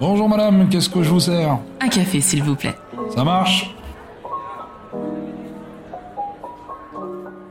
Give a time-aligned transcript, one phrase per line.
[0.00, 1.58] Bonjour madame, qu'est-ce que je vous sers?
[1.80, 2.76] Un café, s'il vous plaît.
[3.14, 3.74] Ça marche?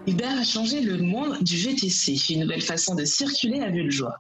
[0.08, 2.16] Uber a changé le monde du VTC.
[2.34, 4.12] Une nouvelle façon de circuler le jour.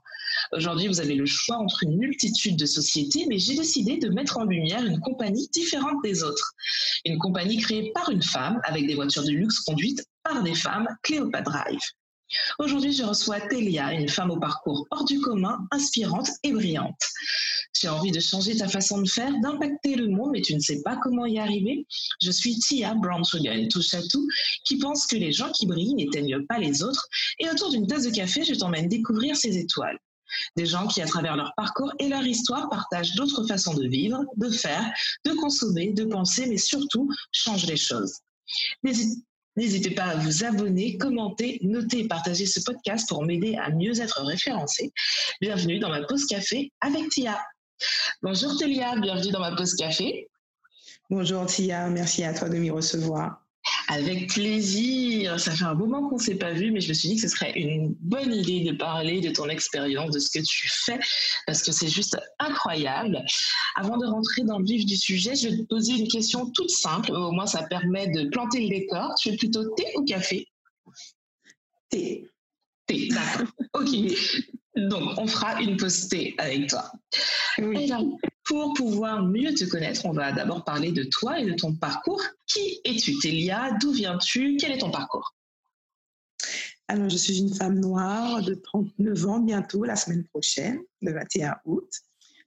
[0.52, 4.38] Aujourd'hui, vous avez le choix entre une multitude de sociétés, mais j'ai décidé de mettre
[4.38, 6.52] en lumière une compagnie différente des autres.
[7.06, 10.88] Une compagnie créée par une femme, avec des voitures de luxe conduites par des femmes,
[11.04, 11.80] Cléopâtre Drive.
[12.60, 17.02] Aujourd'hui, je reçois Telia, une femme au parcours hors du commun, inspirante et brillante.
[17.84, 20.82] As envie de changer ta façon de faire, d'impacter le monde, mais tu ne sais
[20.82, 21.86] pas comment y arriver
[22.22, 24.28] Je suis Tia Brown-Sugar, touche à tout,
[24.66, 27.08] qui pense que les gens qui brillent n'éteignent pas les autres.
[27.40, 30.00] Et autour d'une tasse de café, je t'emmène découvrir ces étoiles.
[30.56, 34.24] Des gens qui, à travers leur parcours et leur histoire, partagent d'autres façons de vivre,
[34.36, 34.92] de faire,
[35.26, 38.14] de consommer, de penser, mais surtout changent les choses.
[39.58, 44.00] N'hésitez pas à vous abonner, commenter, noter et partager ce podcast pour m'aider à mieux
[44.00, 44.94] être référencé.
[45.42, 47.44] Bienvenue dans ma pause café avec Tia.
[48.22, 50.30] Bonjour Télia, bienvenue dans ma pause café.
[51.10, 53.47] Bonjour Tia, merci à toi de m'y recevoir.
[53.90, 55.40] Avec plaisir.
[55.40, 57.22] Ça fait un moment qu'on ne s'est pas vu, mais je me suis dit que
[57.22, 61.00] ce serait une bonne idée de parler de ton expérience, de ce que tu fais,
[61.46, 63.24] parce que c'est juste incroyable.
[63.76, 66.70] Avant de rentrer dans le vif du sujet, je vais te poser une question toute
[66.70, 67.12] simple.
[67.14, 69.14] Au moins, ça permet de planter le décor.
[69.22, 70.48] Tu es plutôt thé ou café?
[71.90, 72.26] Thé.
[72.88, 73.48] Thé, d'accord.
[73.74, 73.88] ok.
[74.78, 76.92] Donc, on fera une thé avec toi.
[77.58, 77.92] Oui.
[78.46, 82.22] Pour pouvoir mieux te connaître, on va d'abord parler de toi et de ton parcours.
[82.46, 83.72] Qui es-tu, Télia?
[83.82, 84.58] D'où viens-tu?
[84.58, 85.36] Quel est ton parcours?
[86.88, 91.56] Alors, je suis une femme noire de 39 ans bientôt, la semaine prochaine, le 21
[91.66, 91.90] août.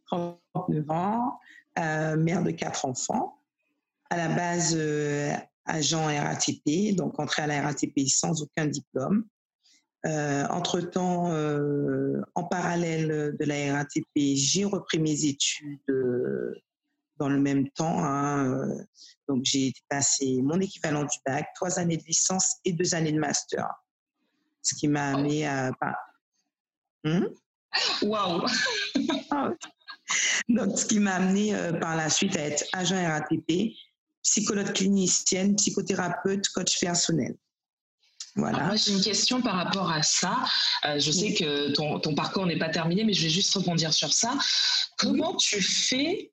[0.07, 1.39] 39 ans,
[1.79, 3.37] euh, mère de quatre enfants.
[4.09, 5.35] À la base, euh,
[5.67, 9.25] agent RATP, donc entrée à la RATP sans aucun diplôme.
[10.07, 16.55] Euh, entre-temps, euh, en parallèle de la RATP, j'ai repris mes études euh,
[17.19, 18.03] dans le même temps.
[18.03, 18.67] Hein,
[19.29, 23.19] donc, j'ai passé mon équivalent du bac, trois années de licence et deux années de
[23.19, 23.69] master.
[24.63, 25.71] Ce qui m'a amené à.
[27.05, 27.27] Hmm?
[28.03, 28.45] Waouh!
[29.31, 29.53] Ah
[30.49, 33.75] donc, ce qui m'a amené par la suite à être agent RATP,
[34.23, 37.37] psychologue clinicienne, psychothérapeute, coach personnel.
[38.37, 38.65] Voilà.
[38.65, 40.45] moi, j'ai une question par rapport à ça.
[40.85, 44.13] Euh, je sais que ton, parcours n'est pas terminé, mais je vais juste rebondir sur
[44.13, 44.37] ça.
[44.99, 46.33] Comment tu fais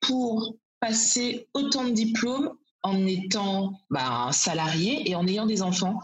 [0.00, 5.98] pour passer autant de diplômes en étant bah, salarié et en ayant des enfants?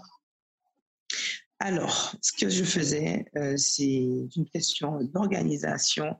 [1.60, 6.16] Alors, ce que je faisais, euh, c'est une question d'organisation.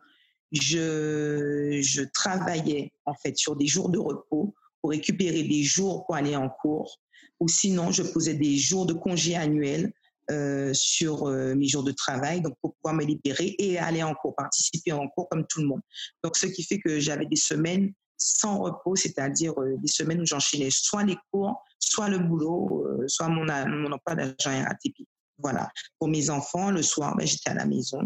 [0.53, 6.15] Je, je travaillais en fait sur des jours de repos pour récupérer des jours pour
[6.15, 7.01] aller en cours
[7.45, 9.93] ou sinon je posais des jours de congé annuels
[10.31, 14.15] euh, sur euh, mes jours de travail, donc pour pouvoir me libérer et aller en
[14.15, 15.83] cours, participer en cours comme tout le monde.
[16.23, 20.25] Donc ce qui fait que j'avais des semaines sans repos, c'est-à-dire euh, des semaines où
[20.25, 25.11] j'enchaînais soit les cours, soit le boulot, soit mon, mon emploi d'agent atypique.
[25.37, 25.69] Voilà.
[25.99, 28.01] Pour mes enfants, le soir, ben, j'étais à la maison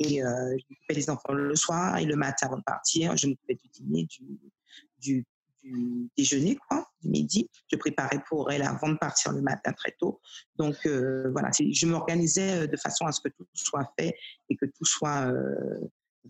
[0.00, 3.54] et je m'occupais des enfants le soir et le matin avant de partir, je m'occupais
[3.54, 4.08] du dîner,
[4.98, 5.24] du
[5.62, 7.48] du déjeuner, quoi, du midi.
[7.70, 10.20] Je préparais pour elle avant de partir le matin très tôt.
[10.56, 14.14] Donc euh, voilà, je m'organisais euh, de façon à ce que tout soit fait
[14.48, 15.80] et que tout soit euh,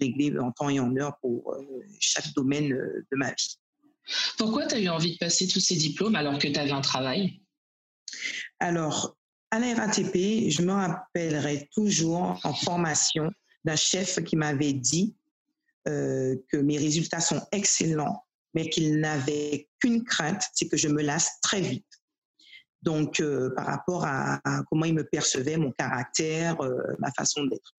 [0.00, 1.56] réglé en temps et en heure pour
[1.98, 3.58] chaque domaine de ma vie.
[4.38, 6.80] Pourquoi tu as eu envie de passer tous ces diplômes alors que tu avais un
[6.80, 7.40] travail?
[8.60, 9.16] Alors,
[9.50, 13.30] à la RATP, je me rappellerai toujours en formation
[13.64, 15.16] d'un chef qui m'avait dit
[15.84, 18.24] que mes résultats sont excellents
[18.54, 21.86] mais qu'il n'avait qu'une crainte, c'est que je me lasse très vite.
[22.82, 27.74] Donc, euh, par rapport à, comment il me percevait, mon caractère, euh, ma façon d'être.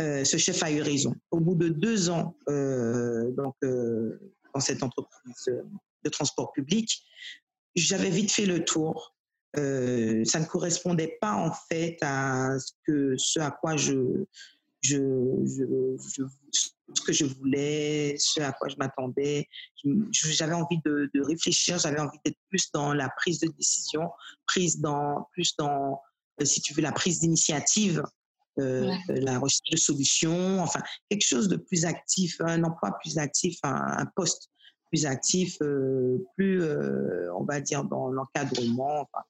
[0.00, 1.14] Euh, ce chef a eu raison.
[1.30, 5.50] Au bout de deux ans donc, dans cette entreprise
[6.04, 7.02] de transport public,
[7.76, 9.14] j'avais vite fait le tour.
[9.54, 14.24] ça ne correspondait pas en fait à ce, à quoi je,
[14.80, 14.98] je,
[15.44, 16.22] je,
[16.94, 19.48] ce que je voulais, ce à quoi je m'attendais.
[20.12, 24.10] J'avais envie de, réfléchir, j'avais envie d'être plus dans la prise de décision,
[24.46, 26.00] prise dans, plus dans,
[26.40, 28.02] euh, si tu veux, la prise d'initiative,
[28.58, 33.58] euh, la recherche de solutions, enfin, quelque chose de plus actif, un emploi plus actif,
[33.62, 34.50] un, poste
[34.90, 36.62] plus actif, euh, plus,
[37.36, 39.02] on va dire, dans l'encadrement.
[39.02, 39.24] Enfin,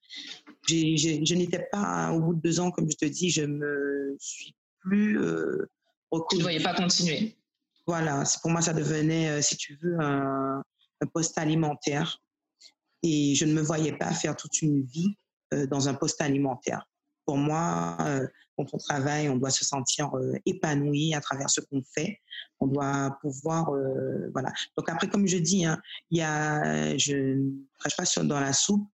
[0.67, 4.55] je n'étais pas, au bout de deux ans, comme je te dis, je me suis
[4.81, 5.67] plus euh,
[6.31, 7.37] Tu ne voyais pas continuer.
[7.91, 10.63] Voilà, pour moi, ça devenait, euh, si tu veux, un,
[11.13, 12.19] poste alimentaire.
[13.03, 15.17] Et je ne me voyais pas faire toute une vie
[15.53, 16.87] euh, dans un poste alimentaire.
[17.27, 20.13] pour moi, euh, quand on travaille, on doit se sentir
[20.47, 22.21] épanoui à travers ce qu'on fait.
[22.61, 23.73] On doit pouvoir,
[24.33, 24.53] voilà.
[24.77, 25.77] Donc après, comme je dis, hein,
[26.11, 27.51] il y a, je ne
[27.81, 28.87] crache pas sur, dans la soupe.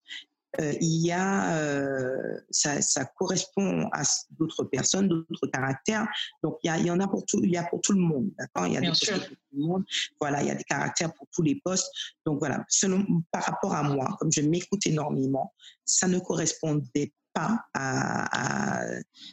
[0.60, 6.06] Euh, il y a, euh, ça, ça, correspond à d'autres personnes, d'autres caractères.
[6.42, 7.92] Donc il y, a, il y, en a pour tout, il y a pour tout
[7.92, 8.66] le monde, d'accord?
[8.66, 9.18] Il y a Bien des sûr.
[9.18, 9.84] pour tout le monde.
[10.20, 11.90] Voilà, il y a des caractères pour tous les postes.
[12.24, 15.52] Donc voilà, selon, par rapport à moi, comme je m'écoute énormément,
[15.84, 18.86] ça ne correspondait pas à, à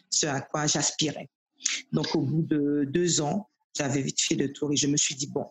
[0.10, 1.30] ce à quoi j'aspirais.
[1.92, 5.16] Donc au bout de deux ans, j'avais vite fait le tour et je me suis
[5.16, 5.46] dit bon,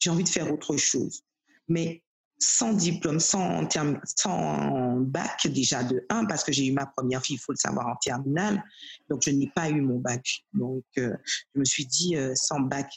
[0.00, 1.22] j'ai envie de faire autre chose.
[1.68, 2.02] Mais
[2.42, 7.22] sans diplôme, sans, terme, sans bac déjà de 1, parce que j'ai eu ma première
[7.22, 8.62] fille, il faut le savoir, en terminale.
[9.08, 10.44] Donc, je n'ai pas eu mon bac.
[10.52, 11.14] Donc, euh,
[11.54, 12.90] je me suis dit, euh, sans bac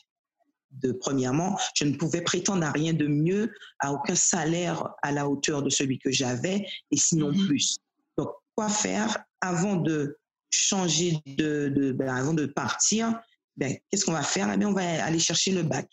[0.72, 5.30] de premièrement, je ne pouvais prétendre à rien de mieux, à aucun salaire à la
[5.30, 7.46] hauteur de celui que j'avais, et sinon Mhm.
[7.46, 7.78] plus.
[8.18, 10.18] Donc, quoi faire avant de
[10.50, 13.20] changer de, de ben, avant de partir?
[13.58, 14.52] Ben, Qu'est-ce qu'on va faire?
[14.52, 15.88] Eh bien, On va aller chercher le bac.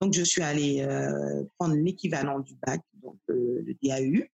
[0.00, 4.24] Donc, je suis allée euh, prendre l'équivalent du bac, donc euh, le DAU,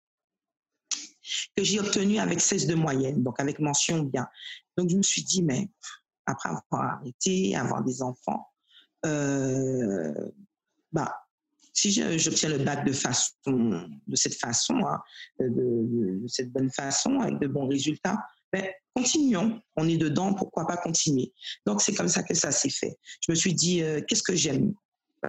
[1.56, 4.26] que j'ai obtenu avec 16 de moyenne, donc avec mention bien.
[4.76, 5.68] Donc, je me suis dit, mais
[6.26, 8.46] après avoir arrêté, avoir des enfants,
[9.06, 10.30] euh,
[10.92, 11.14] bah,
[11.72, 15.00] si j'obtiens le bac de façon, de cette façon, hein,
[15.40, 18.18] de, cette bonne façon, avec de bons résultats,
[18.52, 19.60] ben, continuons.
[19.76, 21.32] On est dedans, pourquoi pas continuer?
[21.66, 22.96] Donc, c'est comme ça que ça s'est fait.
[23.26, 24.72] Je me suis dit, euh, qu'est-ce que j'aime?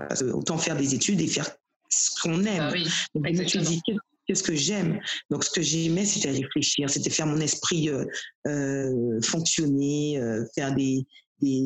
[0.07, 1.50] Parce que Autant faire des études et faire
[1.89, 2.62] ce qu'on aime.
[2.62, 3.81] Ah oui, Donc, je me suis dit,
[4.27, 5.00] qu'est-ce que j'aime?
[5.30, 8.06] Donc, ce que j'aimais, c'était réfléchir, c'était faire mon esprit euh,
[8.47, 11.06] euh, fonctionner, euh, faire des,
[11.42, 11.63] des,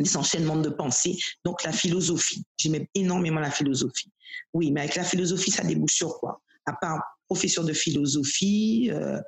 [0.00, 1.16] des enchaînements de pensées.
[1.44, 2.44] Donc, la philosophie.
[2.56, 4.10] J'aimais énormément la philosophie.
[4.52, 6.40] Oui, mais avec la philosophie, ça débouche sur quoi?
[6.66, 9.20] À part professeur de philosophie euh,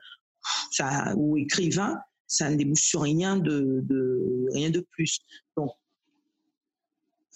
[0.71, 5.19] ça, ou écrivain, ça ne débouche sur rien de, de, rien de plus.
[5.57, 5.71] Donc,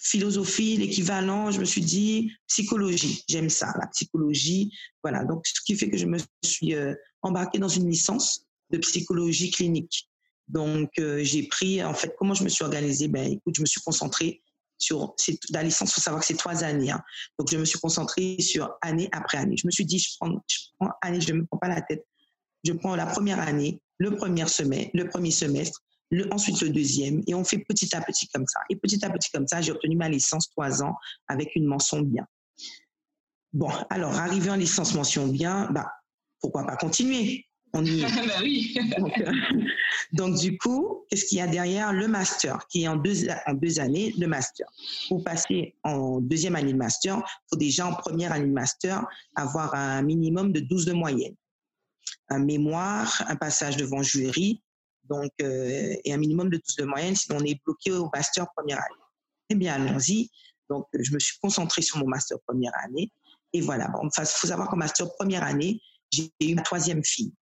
[0.00, 4.73] philosophie, l'équivalent, je me suis dit psychologie, j'aime ça, la psychologie.
[5.02, 8.79] Voilà, donc ce qui fait que je me suis euh, embarquée dans une licence de
[8.79, 10.08] psychologie clinique.
[10.49, 13.08] Donc euh, j'ai pris, en fait, comment je me suis organisée?
[13.08, 14.43] Ben écoute, je me suis concentrée
[14.79, 15.14] sur
[15.50, 15.91] la licence.
[15.91, 17.02] Il faut savoir que c'est trois années, hein.
[17.38, 19.56] donc je me suis concentrée sur année après année.
[19.58, 21.82] Je me suis dit, je prends, je prends année, je ne me prends pas la
[21.82, 22.05] tête.
[22.64, 27.22] Je prends la première année, le premier semestre, le premier semestre, le, ensuite le deuxième,
[27.26, 28.60] et on fait petit à petit comme ça.
[28.68, 30.96] Et petit à petit comme ça, j'ai obtenu ma licence trois ans
[31.28, 32.26] avec une mention bien.
[33.52, 35.90] Bon, alors, arrivé en licence mention bien, bah,
[36.40, 37.46] pourquoi pas continuer?
[37.72, 38.02] On y est.
[38.26, 38.76] bah oui.
[38.98, 39.32] Donc, euh,
[40.12, 43.54] donc, du coup, qu'est-ce qu'il y a derrière Le master, qui est en deux, en
[43.54, 44.66] deux années, le master?
[45.08, 49.04] Pour passer en deuxième année de master, il faut déjà en première année de master
[49.36, 51.34] avoir un minimum de 12 de moyenne.
[52.28, 54.62] Un mémoire, un passage devant jury,
[55.10, 58.46] donc, euh, et un minimum de 12 de moyenne, sinon on est bloqué au master
[58.56, 59.02] première année.
[59.50, 60.30] Eh bien, allons-y.
[60.68, 63.10] Donc, je me suis concentrée sur mon master première année.
[63.52, 65.80] Et voilà, bon, il faut savoir qu'en master première année,
[66.12, 67.34] j'ai eu ma troisième fille.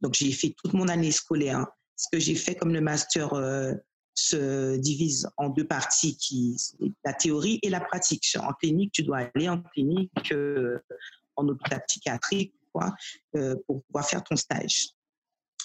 [0.00, 1.66] Donc, j'ai fait toute mon année scolaire.
[1.96, 3.72] Ce que j'ai fait comme le master euh,
[4.14, 6.56] se divise en deux parties, qui
[7.04, 8.24] la théorie et la pratique.
[8.40, 10.78] En clinique, tu dois aller en clinique, euh,
[11.34, 12.94] en hôpital psychiatrique, quoi,
[13.66, 14.95] pour pouvoir faire ton stage.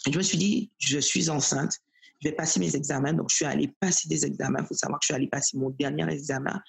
[0.08, 1.74] Et je me suis dit, je suis enceinte,
[2.22, 3.14] je vais passer mes examens.
[3.14, 4.60] Donc, je suis allée passer des examens.
[4.62, 6.60] Il faut savoir que je suis allée passer mon dernier examen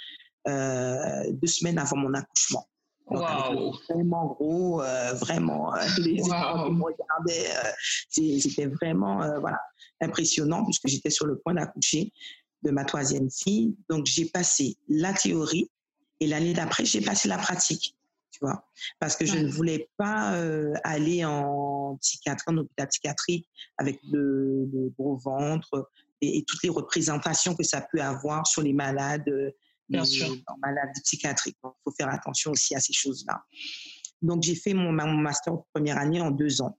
[0.48, 2.66] euh, deux semaines avant mon accouchement.
[3.10, 3.72] Donc, Waouh.
[3.90, 6.70] vraiment gros, euh, vraiment, euh, les Wow.
[6.70, 7.70] me regardaient, euh,
[8.10, 9.60] c'était vraiment euh, voilà,
[10.00, 12.12] impressionnant puisque j'étais sur le point d'accoucher
[12.62, 13.76] de ma troisième fille.
[13.90, 15.70] Donc, j'ai passé la théorie
[16.20, 17.96] et l'année d'après, j'ai passé la pratique,
[18.32, 18.66] tu vois,
[18.98, 23.48] parce que je ne voulais pas euh, aller en psychiatrie, en hôpital psychiatrique
[23.78, 28.62] avec le, le gros ventre et, et toutes les représentations que ça peut avoir sur
[28.62, 29.50] les malades euh,
[29.88, 30.34] Bien les- sûr.
[30.46, 31.56] en maladie psychiatrique.
[31.62, 33.42] Il faut faire attention aussi à ces choses-là.
[34.22, 36.78] Donc, j'ai fait mon, mon master de première année en deux ans.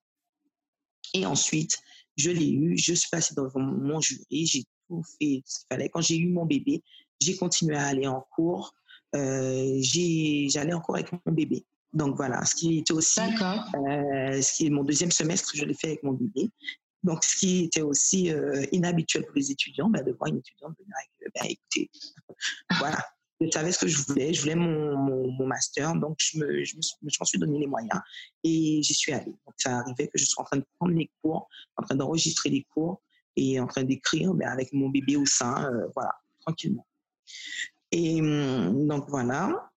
[1.14, 1.78] Et ensuite,
[2.18, 5.90] je l'ai eu, je suis passée devant mon jury, j'ai tout fait ce qu'il fallait.
[5.90, 6.84] Quand j'ai eu mon bébé,
[7.22, 8.74] j'ai continué à aller en cours.
[9.16, 11.66] Euh, j'ai- J'allais en cours avec mon bébé.
[11.94, 13.20] Donc voilà, ce qui était aussi,
[13.76, 16.50] euh, ce qui est mon deuxième semestre, je l'ai fait avec mon bébé.
[17.04, 20.74] Donc, ce qui était aussi euh, inhabituel pour les étudiants, ben, de voir une étudiante
[20.80, 21.92] venir avec, euh, ben, écoutez,
[22.80, 23.06] voilà,
[23.42, 26.64] je savais ce que je voulais, je voulais mon, mon, mon master, donc je me,
[26.64, 26.82] je me
[27.20, 28.00] m'en suis donné les moyens
[28.46, 29.26] et j'y suis allée.
[29.46, 32.50] Donc, ça arrivait que je sois en train de prendre les cours, en train d'enregistrer
[32.50, 33.02] les cours
[33.36, 36.88] et en train d'écrire ben, avec mon bébé au sein, euh, voilà, tranquillement.
[37.94, 39.70] Et hum, donc, voilà.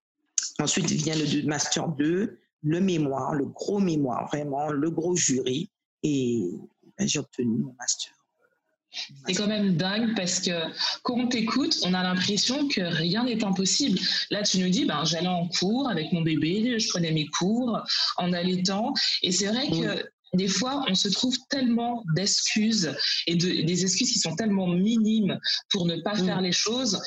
[0.59, 5.71] Ensuite vient le master 2, le mémoire, le gros mémoire, vraiment, le gros jury.
[6.03, 6.51] Et
[6.99, 8.13] ben, j'ai obtenu mon master.
[9.27, 10.53] C'est quand même dingue parce que
[11.03, 13.99] quand on t'écoute, on a l'impression que rien n'est impossible.
[14.31, 17.79] Là, tu nous dis, ben, j'allais en cours avec mon bébé, je prenais mes cours
[18.17, 18.95] en allaitant.
[19.23, 22.95] Et c'est vrai que des fois, on se trouve tellement d'excuses
[23.27, 25.39] et de, des excuses qui sont tellement minimes
[25.71, 27.01] pour ne pas faire les choses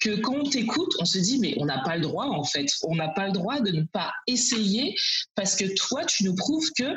[0.00, 2.66] que quand on t'écoute, on se dit, mais on n'a pas le droit, en fait.
[2.82, 4.94] On n'a pas le droit de ne pas essayer
[5.34, 6.94] parce que toi, tu nous prouves que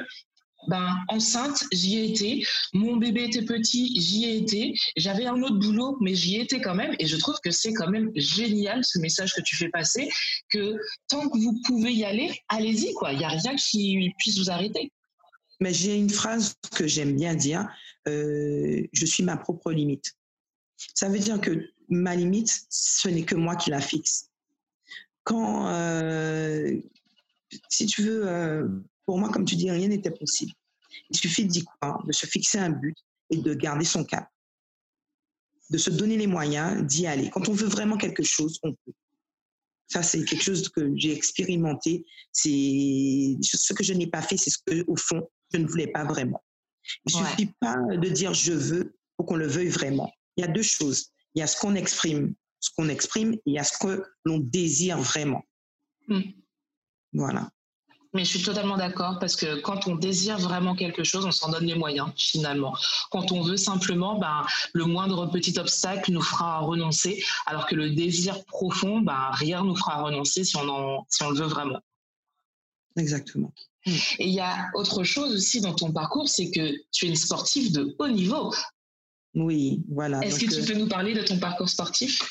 [0.67, 2.45] ben, enceinte, j'y ai été.
[2.73, 4.73] Mon bébé était petit, j'y ai été.
[4.97, 6.95] J'avais un autre boulot, mais j'y étais quand même.
[6.99, 10.09] Et je trouve que c'est quand même génial ce message que tu fais passer,
[10.49, 10.75] que
[11.07, 13.13] tant que vous pouvez y aller, allez-y, quoi.
[13.13, 14.91] Il n'y a rien qui puisse vous arrêter.
[15.59, 17.67] Mais j'ai une phrase que j'aime bien dire,
[18.07, 20.15] euh, je suis ma propre limite.
[20.93, 24.29] Ça veut dire que ma limite, ce n'est que moi qui la fixe.
[25.23, 26.79] Quand, euh,
[27.69, 28.67] si tu veux, euh,
[29.05, 30.53] pour moi, comme tu dis, rien n'était possible.
[31.09, 32.95] Il suffit d'y croire, de se fixer un but
[33.29, 34.29] et de garder son cap.
[35.69, 37.29] De se donner les moyens d'y aller.
[37.29, 38.93] Quand on veut vraiment quelque chose, on peut.
[39.87, 42.05] Ça, c'est quelque chose que j'ai expérimenté.
[42.31, 45.87] C'est ce que je n'ai pas fait, c'est ce que, au fond, je ne voulais
[45.87, 46.43] pas vraiment.
[47.05, 50.11] Il ne suffit pas de dire je veux pour qu'on le veuille vraiment.
[50.37, 51.07] Il y a deux choses.
[51.35, 54.03] Il y a ce qu'on exprime, ce qu'on exprime, et il y a ce que
[54.25, 55.43] l'on désire vraiment.
[56.07, 56.21] Hmm.
[57.13, 57.49] Voilà.
[58.13, 61.51] Mais je suis totalement d'accord parce que quand on désire vraiment quelque chose, on s'en
[61.51, 62.75] donne les moyens finalement.
[63.11, 67.91] Quand on veut simplement, ben, le moindre petit obstacle nous fera renoncer, alors que le
[67.91, 71.79] désir profond, ben, rien nous fera renoncer si on, en, si on le veut vraiment.
[72.99, 73.53] Exactement.
[73.85, 77.15] Et il y a autre chose aussi dans ton parcours, c'est que tu es une
[77.15, 78.53] sportive de haut niveau.
[79.35, 80.19] Oui, voilà.
[80.21, 82.21] Est-ce que tu euh, peux nous parler de ton parcours sportif?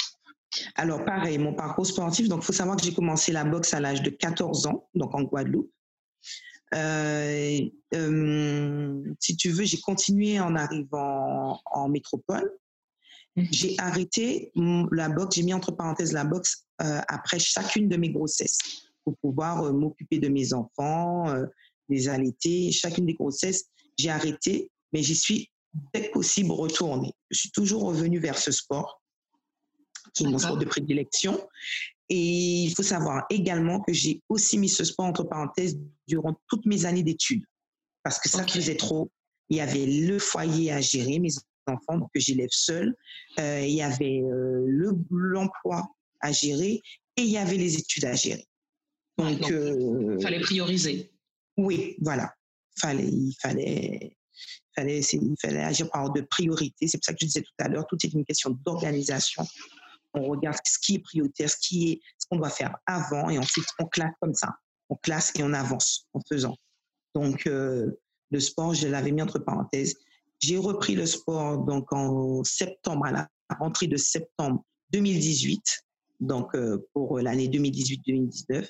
[0.74, 3.80] Alors, pareil, mon parcours sportif, donc il faut savoir que j'ai commencé la boxe à
[3.80, 5.70] l'âge de 14 ans, donc en Guadeloupe.
[6.74, 7.60] Euh,
[7.94, 12.50] euh, si tu veux, j'ai continué en arrivant en métropole.
[13.36, 13.48] Mhm.
[13.52, 14.52] J'ai arrêté
[14.92, 18.58] la boxe, j'ai mis entre parenthèses la boxe euh, après chacune de mes grossesses
[19.08, 21.26] pour pouvoir m'occuper de mes enfants,
[21.88, 22.70] les allaiter.
[22.72, 23.64] Chacune des grossesses,
[23.96, 25.50] j'ai arrêté, mais j'y suis
[25.94, 27.12] dès que possible retournée.
[27.30, 29.00] Je suis toujours revenue vers ce sport
[30.14, 31.40] qui est mon sport de prédilection.
[32.08, 36.64] Et il faut savoir également que j'ai aussi mis ce sport entre parenthèses durant toutes
[36.66, 37.44] mes années d'études.
[38.02, 39.10] Parce que ça faisait trop.
[39.50, 41.30] Il y avait le foyer à gérer, mes
[41.66, 42.94] enfants, donc que j'élève seul.
[43.38, 44.64] Euh, il y avait euh,
[45.10, 45.86] l'emploi
[46.20, 46.80] à gérer
[47.16, 48.47] et il y avait les études à gérer.
[49.18, 51.12] Donc, il euh, fallait prioriser.
[51.56, 52.32] Oui, voilà.
[52.78, 54.16] Fallait, il fallait,
[54.74, 56.86] fallait, il fallait agir par ordre de priorité.
[56.86, 59.44] C'est pour ça que je disais tout à l'heure, tout est une question d'organisation
[60.14, 63.38] on regarde ce qui est prioritaire, ce qui est, ce qu'on doit faire avant, et
[63.38, 64.54] ensuite on classe comme ça.
[64.88, 66.56] On classe et on avance en faisant.
[67.14, 67.90] Donc, euh,
[68.30, 69.96] le sport, je l'avais mis entre parenthèses.
[70.40, 75.60] J'ai repris le sport donc en septembre, à la rentrée de septembre 2018,
[76.20, 78.68] donc euh, pour l'année 2018-2019.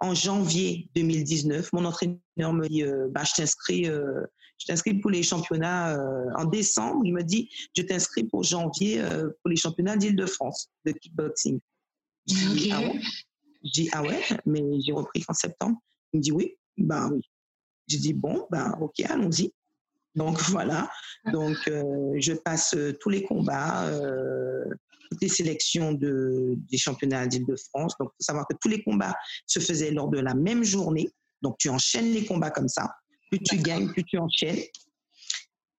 [0.00, 3.86] En janvier 2019, mon entraîneur me dit euh, bah, Je t'inscris
[4.58, 7.02] je t'inscris pour les championnats euh, en décembre.
[7.04, 11.60] Il me dit, je t'inscris pour janvier euh, pour les championnats d'Île-de-France de kickboxing.
[12.28, 13.00] Je dis, ah ouais?
[13.64, 15.78] J'ai ah ouais, mais j'ai repris en septembre.
[16.12, 17.20] Il me dit, oui, ben oui.
[17.86, 19.52] J'ai dit, bon, ben ok, allons-y.
[20.18, 20.90] Donc voilà,
[21.32, 21.82] donc euh,
[22.18, 23.90] je passe tous les combats,
[25.10, 27.94] toutes les sélections de, des championnats d'Île-de-France.
[27.98, 31.08] Donc il faut savoir que tous les combats se faisaient lors de la même journée.
[31.42, 32.90] Donc tu enchaînes les combats comme ça.
[33.30, 34.60] Plus tu gagnes, plus tu enchaînes.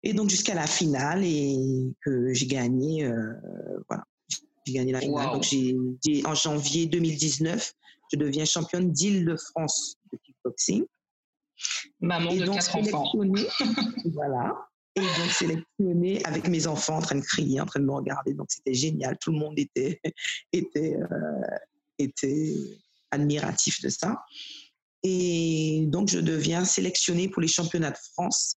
[0.03, 1.57] Et donc jusqu'à la finale et
[2.05, 3.33] que j'ai gagné, euh,
[3.89, 4.03] voilà,
[4.65, 5.33] j'ai gagné la finale.
[5.33, 7.73] Donc j'ai, en janvier 2019,
[8.11, 10.85] je deviens championne d'Île-de-France de kickboxing.
[11.99, 13.11] Maman et de donc, quatre enfants.
[14.13, 14.55] voilà.
[14.95, 18.33] Et donc sélectionnée avec mes enfants en train de crier, en train de me regarder.
[18.33, 19.17] Donc c'était génial.
[19.19, 20.01] Tout le monde était
[20.53, 21.57] était euh,
[21.97, 22.55] était
[23.11, 24.17] admiratif de ça.
[25.03, 28.55] Et donc, je deviens sélectionnée pour les championnats de France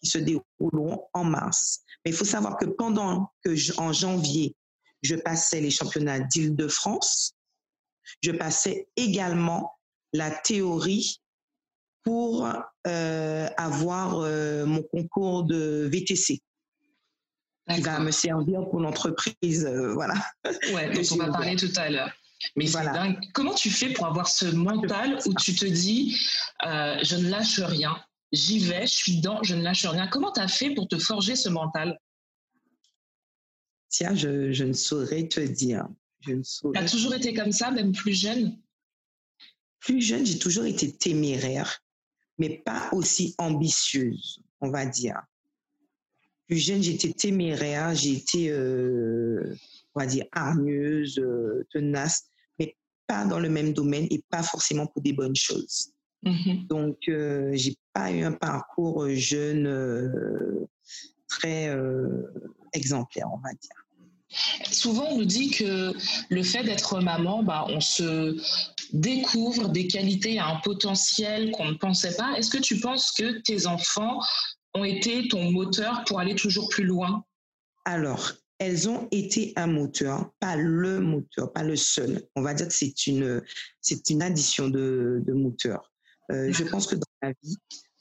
[0.00, 1.80] qui se dérouleront en mars.
[2.04, 4.54] Mais il faut savoir que pendant que, en janvier,
[5.02, 7.34] je passais les championnats d'Île-de-France,
[8.22, 9.72] je passais également
[10.12, 11.20] la théorie
[12.04, 12.48] pour
[12.86, 16.40] euh, avoir euh, mon concours de VTC
[17.68, 19.64] qui va me servir pour l'entreprise.
[19.64, 20.14] Euh, voilà.
[20.72, 22.12] Ouais, dont on va parler tout à l'heure.
[22.56, 23.14] Mais voilà.
[23.34, 26.16] Comment tu fais pour avoir ce mental où tu te dis,
[26.62, 28.02] je ne lâche rien,
[28.32, 30.06] j'y vais, je suis dedans, je ne lâche rien?
[30.08, 32.00] Comment tu as fait pour te forger ce mental?
[33.90, 35.86] Tiens, je, ne saurais te dire.
[36.22, 36.40] Tu
[36.74, 38.56] as toujours été comme ça, même plus jeune?
[39.80, 41.82] Plus jeune, j'ai toujours été téméraire,
[42.40, 45.20] mais pas aussi ambitieuse, on va dire.
[46.46, 51.22] plus jeune, j'étais téméraire, j'ai été, on va dire, hargneuse,
[51.70, 52.24] tenace,
[52.58, 55.92] mais pas dans le même domaine et pas forcément pour des bonnes choses.
[56.24, 56.66] Mm-hmm.
[56.66, 60.66] Donc, j'ai pas eu un parcours jeune
[61.28, 61.76] très
[62.72, 63.84] exemplaire, on va dire.
[64.70, 65.92] Souvent, on nous dit que
[66.28, 68.40] le fait d'être maman, bah, on se
[68.92, 72.34] découvre des qualités, un potentiel qu'on ne pensait pas.
[72.36, 74.20] Est-ce que tu penses que tes enfants
[74.74, 77.24] ont été ton moteur pour aller toujours plus loin?
[77.84, 82.22] Alors, elles ont été un moteur, pas le moteur, pas le seul.
[82.36, 83.42] On va dire que c'est une,
[83.80, 85.90] c'est une addition de, de moteurs.
[86.30, 87.56] Euh, je pense que dans la vie,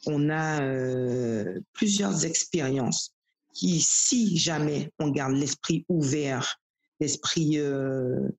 [0.06, 3.16] on a euh, plusieurs expériences
[3.54, 6.60] qui, si jamais on garde l'esprit ouvert,
[7.00, 8.30] l'esprit euh,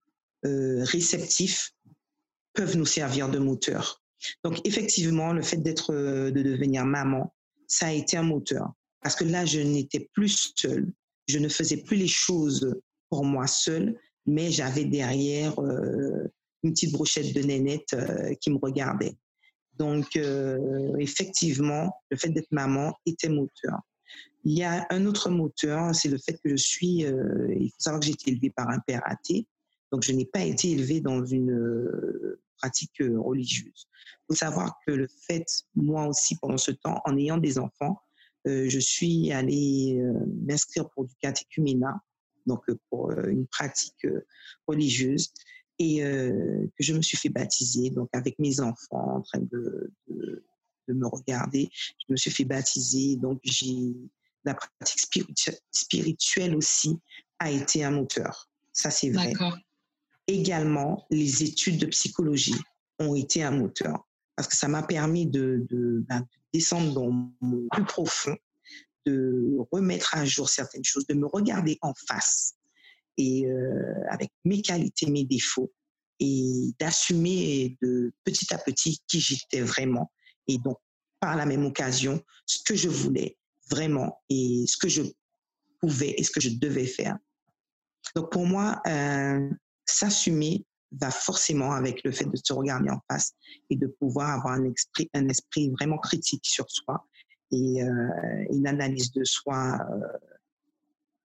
[0.46, 1.72] euh, réceptif,
[2.54, 4.02] peuvent nous servir de moteur.
[4.44, 7.32] Donc effectivement, le fait d'être, euh, de devenir maman,
[7.66, 8.72] ça a été un moteur.
[9.02, 10.92] Parce que là, je n'étais plus seule.
[11.26, 12.74] Je ne faisais plus les choses
[13.08, 15.54] pour moi seule, mais j'avais derrière
[16.62, 17.96] une petite brochette de nénette
[18.40, 19.16] qui me regardait.
[19.78, 20.18] Donc,
[20.98, 23.80] effectivement, le fait d'être maman était moteur.
[24.44, 27.80] Il y a un autre moteur, c'est le fait que je suis, euh, il faut
[27.80, 29.46] savoir que j'ai été élevée par un père athée,
[29.92, 33.88] donc je n'ai pas été élevée dans une euh, pratique euh, religieuse.
[34.06, 35.44] Il faut savoir que le fait,
[35.74, 38.00] moi aussi, pendant ce temps, en ayant des enfants,
[38.46, 40.00] je suis allée
[40.46, 42.00] m'inscrire pour du catéchuménat,
[42.46, 44.06] donc pour une pratique
[44.66, 45.30] religieuse,
[45.78, 50.42] et que je me suis fait baptiser, donc avec mes enfants en train de, de,
[50.88, 53.94] de me regarder, je me suis fait baptiser, donc j'ai
[54.44, 55.00] la pratique
[55.72, 56.98] spirituelle aussi
[57.38, 58.48] a été un moteur.
[58.72, 59.32] Ça, c'est vrai.
[60.26, 62.60] Également, les études de psychologie
[62.98, 64.06] ont été un moteur
[64.36, 65.66] parce que ça m'a permis de,
[66.08, 68.36] ben, descendre dans mon plus profond,
[69.06, 72.54] de remettre à jour certaines choses, de me regarder en face
[73.16, 75.72] et euh, avec mes qualités, mes défauts
[76.20, 80.10] et d'assumer de petit à petit qui j'étais vraiment
[80.48, 80.78] et donc
[81.18, 83.36] par la même occasion ce que je voulais
[83.70, 85.02] vraiment et ce que je
[85.80, 87.16] pouvais et ce que je devais faire.
[88.14, 89.50] Donc pour moi, euh,
[89.86, 93.34] s'assumer va forcément avec le fait de se regarder en face
[93.68, 97.06] et de pouvoir avoir un esprit, un esprit vraiment critique sur soi
[97.52, 100.18] et euh, une analyse de soi euh,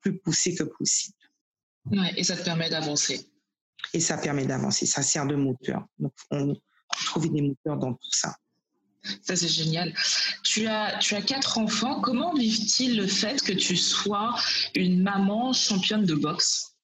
[0.01, 1.17] plus poussée que possible.
[1.91, 3.29] Ouais, et ça te permet d'avancer.
[3.93, 5.85] Et ça permet d'avancer, ça sert de moteur.
[5.99, 6.55] Donc on
[7.05, 8.35] trouve des moteurs dans tout ça.
[9.21, 9.93] Ça, c'est génial.
[10.43, 12.01] Tu as, tu as quatre enfants.
[12.01, 14.35] Comment vivent-ils le fait que tu sois
[14.75, 16.75] une maman championne de boxe?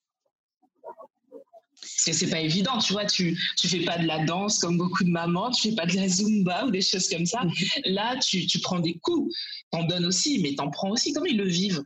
[1.80, 4.76] Parce que c'est pas évident, tu vois, tu tu fais pas de la danse comme
[4.76, 7.42] beaucoup de mamans, tu fais pas de la zumba ou des choses comme ça.
[7.84, 9.34] Là, tu, tu prends des coups,
[9.70, 11.12] t'en donnes aussi, mais t'en prends aussi.
[11.12, 11.84] Comment ils le vivent?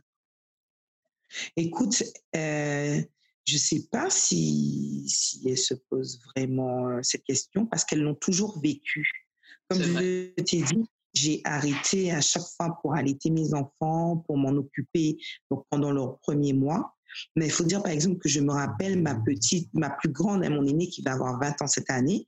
[1.55, 2.03] Écoute,
[2.35, 3.01] euh,
[3.45, 8.15] je sais pas si, si elles se posent vraiment euh, cette question parce qu'elles l'ont
[8.15, 9.26] toujours vécu.
[9.69, 14.49] Comme je t'ai dit, j'ai arrêté à chaque fois pour allaiter mes enfants, pour m'en
[14.49, 15.17] occuper
[15.51, 16.95] donc pendant leurs premiers mois.
[17.35, 20.47] Mais il faut dire par exemple que je me rappelle ma petite, ma plus grande,
[20.49, 22.27] mon aînée qui va avoir 20 ans cette année.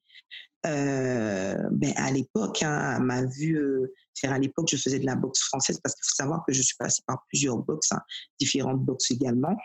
[0.66, 5.16] Euh, ben à l'époque, hein, m'a vu euh, faire à l'époque, je faisais de la
[5.16, 8.02] boxe française parce qu'il faut savoir que je suis passée par plusieurs boxes, hein,
[8.40, 9.56] différentes boxes également.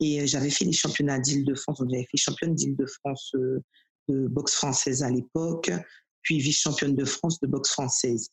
[0.00, 3.32] Et euh, j'avais fait les championnats d'Île-de-France, j'avais fait championne d'Île-de-France
[4.08, 5.70] de boxe française à l'époque
[6.24, 8.30] puis vice-championne de France de boxe française.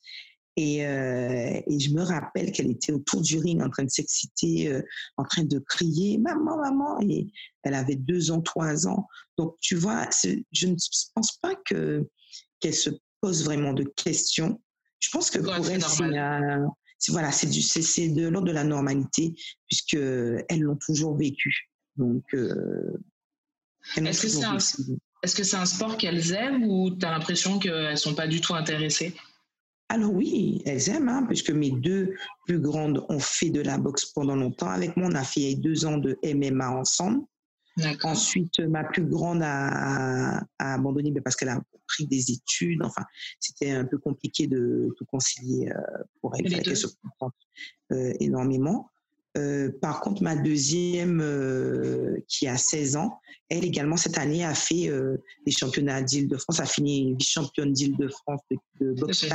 [0.58, 4.68] Et, euh, et, je me rappelle qu'elle était autour du ring en train de s'exciter,
[4.68, 4.82] euh,
[5.16, 7.00] en train de crier maman, maman.
[7.02, 7.28] Et
[7.64, 9.08] elle avait deux ans, trois ans.
[9.38, 10.10] Donc tu vois,
[10.52, 10.76] je ne
[11.16, 12.10] pense pas que
[12.60, 12.90] qu'elle se
[13.22, 14.62] pose vraiment de questions.
[15.00, 19.34] Je pense que pour elle, c'est voilà, c'est du, c'est de l'ordre de la normalité
[19.68, 21.72] puisque elles l'ont toujours vécu.
[21.96, 22.98] Donc, euh,
[23.98, 24.58] est-ce que c'est un,
[25.24, 28.28] est-ce que c'est un sport qu'elles aiment ou tu as l'impression qu'elles ne sont pas
[28.28, 29.16] du tout intéressées?
[29.90, 34.06] Alors oui, elles aiment, hein, puisque mes deux plus grandes ont fait de la boxe
[34.06, 34.70] pendant longtemps.
[34.70, 37.22] Avec moi, on a fait deux ans de MMA ensemble.
[38.04, 42.84] Ensuite, ma plus grande a, abandonné parce qu'elle a pris des études.
[42.84, 43.04] Enfin,
[43.40, 46.54] c'était un peu compliqué de tout concilier euh, pour elle.
[46.54, 47.38] Elle se concentre
[47.92, 48.90] euh, énormément.
[49.38, 54.54] Euh, par contre, ma deuxième, euh, qui a 16 ans, elle également cette année a
[54.54, 59.26] fait euh, les championnats d'Île-de-France, a fini vice-championne d'Île-de-France de, de boxe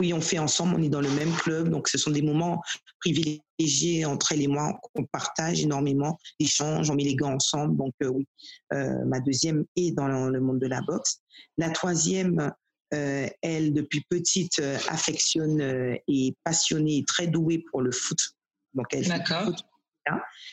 [0.00, 2.60] Oui, on fait ensemble, on est dans le même club, donc ce sont des moments
[3.00, 7.94] privilégiés entre elle et moi, on partage énormément, échange, on met les gants ensemble, donc
[8.02, 8.26] oui,
[8.72, 11.20] ma deuxième est dans le monde de la boxe.
[11.56, 12.52] La troisième,
[12.90, 15.62] elle, depuis petite, affectionne
[16.08, 18.18] et passionnée, très douée pour le foot.
[18.76, 19.64] Donc, elle Foot.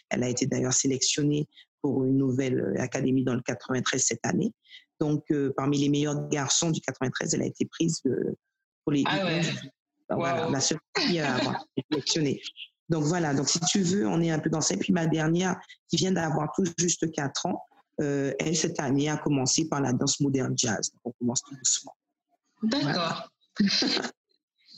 [0.09, 1.47] Elle a été d'ailleurs sélectionnée
[1.81, 4.51] pour une nouvelle académie dans le 93 cette année.
[4.99, 8.01] Donc, parmi les meilleurs garçons du 93, elle a été prise
[8.83, 9.41] pour les ah ouais.
[10.09, 12.41] Voilà, la seule fille à avoir été sélectionnée.
[12.89, 14.75] Donc voilà, donc si tu veux, on est un peu dans ça.
[14.75, 15.59] Et puis ma dernière,
[15.89, 17.63] qui vient d'avoir tout juste 4 ans,
[18.01, 20.91] euh, elle, cette année, a commencé par la danse moderne jazz.
[20.91, 21.95] Donc on commence tout doucement.
[22.63, 23.29] D'accord.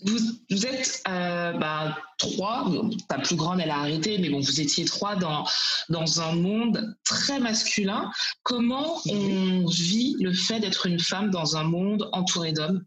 [0.04, 0.18] vous,
[0.50, 2.72] vous, êtes euh, bah, trois,
[3.08, 5.46] ta plus grande, elle a arrêté, mais bon, vous étiez trois dans,
[5.90, 8.12] dans un monde très masculin.
[8.44, 12.84] Comment on vit le fait d'être une femme dans un monde entouré d'hommes?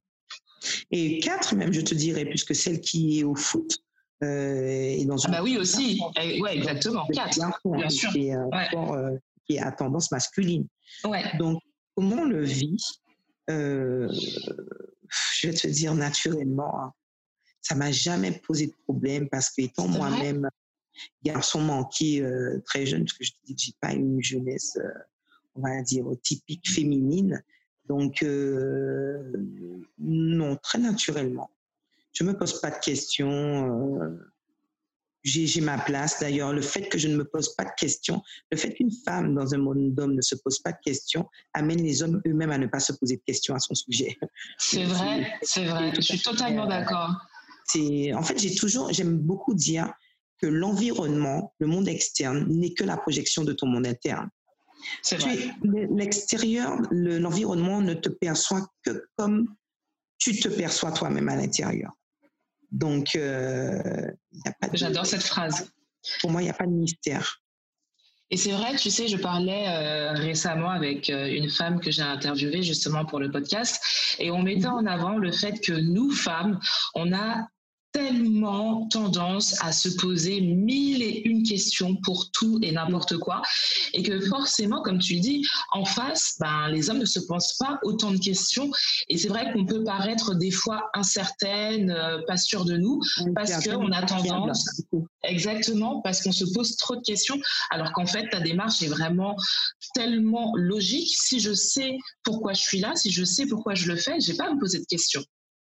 [0.91, 3.79] Et quatre même, je te dirais, puisque celle qui est au foot,
[4.25, 7.07] euh, dans ah bah oui aussi, eh, ouais, exactement.
[7.07, 8.11] Quatre, bien sûr.
[8.11, 9.17] Qui est, euh,
[9.47, 10.67] qui à tendance masculine.
[11.05, 11.25] Ouais.
[11.39, 11.63] Donc,
[11.95, 12.77] comment on le vit
[13.51, 14.13] euh,
[15.41, 16.93] Je vais te dire naturellement, hein,
[17.63, 20.49] ça m'a jamais posé de problème parce que étant moi-même
[21.23, 22.29] garçon manqué
[22.65, 24.77] très jeune, parce que je dis que j'ai pas une jeunesse,
[25.55, 27.41] on va dire typique féminine,
[27.87, 28.25] donc
[29.99, 31.51] non, très naturellement.
[32.13, 34.19] Je me pose pas de questions.
[35.25, 36.21] J'ai ma place.
[36.21, 39.35] D'ailleurs, le fait que je ne me pose pas de questions, le fait qu'une femme
[39.35, 42.59] dans un monde d'hommes ne se pose pas de questions, amène les hommes eux-mêmes à
[42.59, 44.17] ne pas se poser de questions à son sujet.
[44.59, 45.93] C'est vrai, c'est vrai.
[45.95, 47.11] Je suis totalement d'accord.
[47.67, 49.93] C'est, en fait, j'ai toujours, j'aime beaucoup dire
[50.41, 54.31] que l'environnement, le monde externe, n'est que la projection de ton monde interne.
[55.03, 55.37] C'est vrai.
[55.97, 59.55] L'extérieur, l'environnement ne te perçoit que comme
[60.19, 61.93] tu te perçois toi-même à l'intérieur.
[62.71, 64.11] Donc, euh,
[64.73, 65.71] j'adore cette phrase.
[66.21, 67.41] Pour moi, il n'y a pas de mystère.
[68.31, 72.03] Et c'est vrai, tu sais, je parlais euh, récemment avec euh, une femme que j'ai
[72.03, 74.75] interviewée justement pour le podcast, et on mettait mhm.
[74.75, 76.61] en avant le fait que nous, femmes,
[76.95, 77.49] on a
[77.99, 83.43] tellement tendance à se poser mille et une questions pour tout et n'importe quoi.
[83.93, 87.81] Et que forcément, comme tu dis, en face, ben, les hommes ne se posent pas
[87.83, 88.71] autant de questions.
[89.09, 93.01] Et c'est vrai qu'on peut paraître des fois incertaine, euh, pas sûr de nous,
[93.35, 94.81] parce qu'on a tendance,
[95.25, 97.39] exactement, parce qu'on se pose trop de questions,
[97.71, 99.35] alors qu'en fait, ta démarche est vraiment
[99.95, 101.17] tellement logique.
[101.17, 104.35] Si je sais pourquoi je suis là, si je sais pourquoi je le fais, j'ai
[104.35, 105.25] pas à me poser de questions.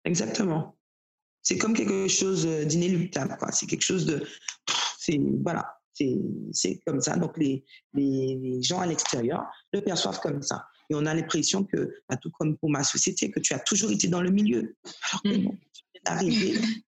[0.06, 0.76] Exactement
[1.45, 3.38] c'est comme quelque chose d'inéluctable.
[3.53, 4.27] C'est quelque chose de.
[5.43, 7.15] Voilà, c'est comme ça.
[7.15, 10.65] Donc, les, les, gens à l'extérieur le perçoivent comme ça.
[10.89, 13.91] Et on a l'impression que, bah, tout comme pour ma société, que tu as toujours
[13.91, 14.75] été dans le milieu.
[15.12, 16.60] Alors que non, tu viens d'arriver.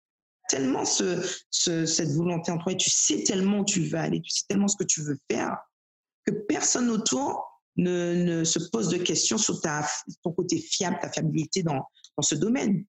[0.49, 4.29] tellement ce, cette volonté en toi et tu sais tellement où tu vas aller, tu
[4.29, 5.57] sais tellement ce que tu veux faire,
[6.25, 7.43] que personne autour
[7.75, 9.85] ne, ne se pose de questions sur ta,
[10.23, 12.85] ton côté fiable, ta fiabilité dans, dans ce domaine.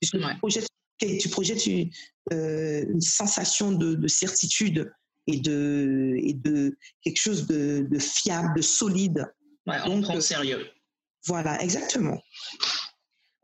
[0.00, 0.32] Puisque ouais.
[0.32, 0.67] tu projettes
[0.98, 1.90] tu projettes une,
[2.32, 4.92] euh, une sensation de, certitude
[5.26, 9.26] et de, et de quelque chose de, fiable, de solide?
[9.66, 10.66] Ouais, on prend au sérieux.
[11.26, 12.18] Voilà, exactement.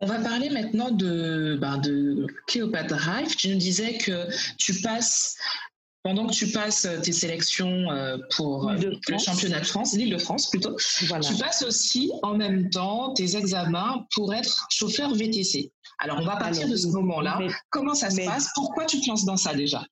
[0.01, 3.37] On va parler maintenant de, ben de Cléopâtre Rive.
[3.37, 5.37] Tu nous disais que tu passes
[6.05, 10.51] pendant que tu passes tes sélections euh, pour le championnat de France, l'île de France
[10.51, 15.73] plutôt, tu passes aussi en même temps tes examens pour être chauffeur VTC.
[15.99, 17.39] Alors, on va partir de ce moment-là.
[17.71, 18.51] Comment ça se passe?
[18.55, 19.85] Pourquoi tu te lances dans ça déjà?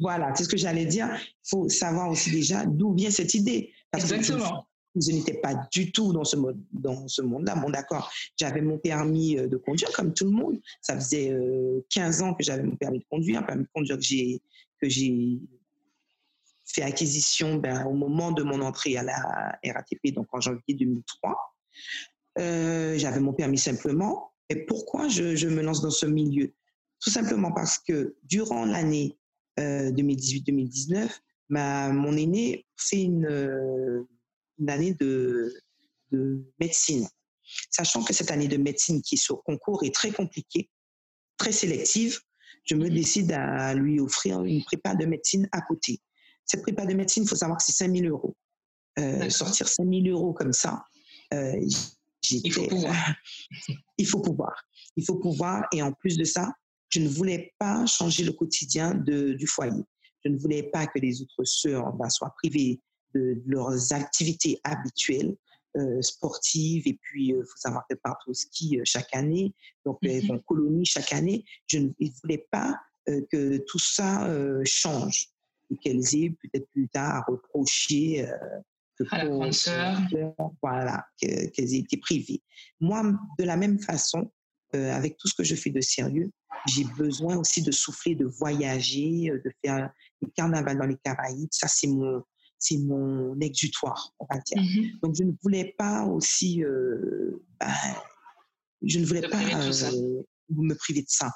[0.00, 1.08] Voilà, c'est ce que j'allais dire.
[1.14, 3.72] Il faut savoir aussi déjà d'où vient cette idée.
[3.96, 4.66] Exactement.
[4.94, 7.56] je, n'étais pas du tout dans ce, mode, dans ce monde-là.
[7.56, 10.60] Bon, d'accord, j'avais mon permis euh, de conduire comme tout le monde.
[10.82, 11.34] Ça faisait
[11.90, 14.42] 15 euh, ans que j'avais mon permis de conduire, un permis de conduire que j'ai,
[14.80, 15.40] que j'ai
[16.66, 19.16] fait acquisition ben, au moment de mon entrée à la
[19.64, 21.36] RATP, donc en janvier 2003.
[22.38, 24.32] Euh, j'avais mon permis simplement.
[24.48, 26.52] Et pourquoi je, me lance dans ce milieu?
[27.00, 29.18] Tout simplement parce que durant l'année
[29.58, 31.08] 2018-2019,
[31.52, 34.06] euh, mon aîné fait une,
[34.58, 35.52] une année de,
[36.12, 37.06] de, médecine.
[37.70, 40.68] Sachant que cette année de médecine qui est sur concours est très compliquée,
[41.36, 42.20] très sélective,
[42.64, 46.00] je me décide à lui offrir une prépa de médecine à côté.
[46.44, 48.36] Cette prépa de médecine, il faut savoir que c'est 5 000 euros.
[48.98, 50.82] Euh, sortir 5 000 euros comme ça,
[51.34, 51.52] euh,
[52.30, 53.14] il faut pouvoir.
[53.98, 54.64] il faut pouvoir.
[54.96, 55.64] Il faut pouvoir.
[55.72, 56.52] Et en plus de ça,
[56.88, 59.82] je ne voulais pas changer le quotidien de, du foyer.
[60.24, 62.80] Je ne voulais pas que les autres sœurs bah, soient privées
[63.14, 65.36] de, leurs activités habituelles.
[65.76, 69.52] Euh, sportives et puis il faut savoir qu'elles partent au ski chaque année
[69.84, 71.90] donc elles vont colonie chaque année je ne
[72.22, 72.74] voulais pas
[73.06, 74.26] que tout ça
[74.64, 75.36] change
[75.80, 78.60] qu'elles aient peut-être plus tard à reprocher euh,
[79.10, 79.52] à la grande
[80.62, 82.42] voilà, qu'elles aient été privées.
[82.80, 83.02] Moi,
[83.38, 84.32] de la même façon,
[84.74, 86.30] euh, avec tout ce que je fais de sérieux,
[86.66, 91.48] j'ai besoin aussi de souffler, de voyager, de faire des carnavals dans les Caraïbes.
[91.52, 92.22] Ça, c'est mon,
[92.58, 94.62] c'est mon exutoire, on va dire.
[94.62, 95.00] Mm-hmm.
[95.02, 96.62] Donc, je ne voulais pas aussi,
[97.60, 97.74] ben,
[98.82, 99.38] je ne voulais pas
[100.50, 101.30] me priver de ça.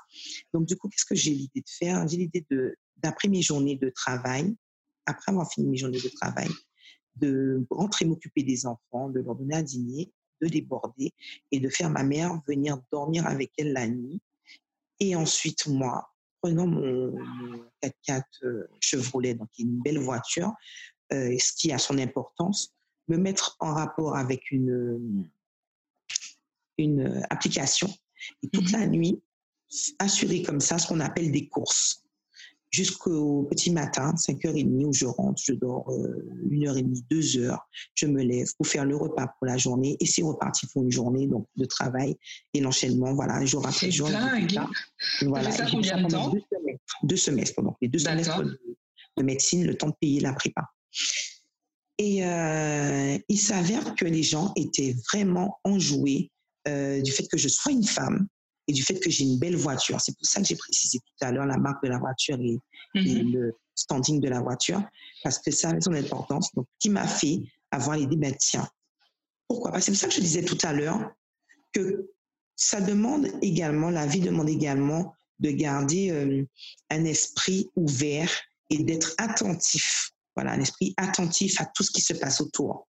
[0.53, 2.07] Donc, du coup, qu'est-ce que j'ai l'idée de faire?
[2.09, 4.57] J'ai l'idée de, d'après mes journées de travail,
[5.07, 6.49] après avoir fini mes journées de travail,
[7.17, 11.13] de rentrer m'occuper des enfants, de leur donner à dîner, de déborder
[11.51, 14.21] et de faire ma mère venir dormir avec elle la nuit.
[15.01, 17.15] Et ensuite, moi, prenant mon,
[17.83, 20.53] 4x4 euh, Chevrolet, donc une belle voiture,
[21.13, 22.75] euh, ce qui a son importance,
[23.09, 25.29] me mettre en rapport avec une,
[26.79, 27.89] une application
[28.43, 29.23] et toute mmh la nuit,
[29.99, 32.05] assurer comme ça ce qu'on appelle des courses
[32.71, 35.91] jusqu'au petit matin, 5h30 où je rentre, je dors
[36.51, 37.59] 1h30, euh, 2h,
[37.95, 40.91] je me lève pour faire le repas pour la journée et c'est reparti pour une
[40.91, 42.17] journée donc de travail
[42.55, 44.09] et l'enchaînement, voilà, jour après jour.
[45.23, 49.67] Voilà, ça combien de temps deux semestres, deux semestres, donc les deux semestres de, médecine,
[49.67, 50.63] le temps de payer la prépa.
[51.99, 56.31] Et euh, il s'avère que les gens étaient vraiment enjoués
[56.67, 58.27] euh, du fait que je sois une femme,
[58.71, 60.01] et du fait que j'ai une belle voiture.
[60.01, 62.57] C'est pour ça que j'ai précisé tout à l'heure la marque de la voiture et,
[62.95, 63.33] mhm.
[63.33, 64.81] le standing de la voiture,
[65.25, 66.55] parce que ça a son importance.
[66.55, 68.69] Donc, qui m'a fait avoir l'idée, ben tiens,
[69.49, 71.01] pourquoi que c'est pour ça que je disais tout à l'heure
[71.73, 72.13] que
[72.55, 76.45] ça demande également, la vie demande également de garder euh,
[76.91, 78.31] un esprit ouvert
[78.69, 80.13] et d'être attentif.
[80.37, 82.87] Voilà, un esprit attentif à tout ce qui se passe autour.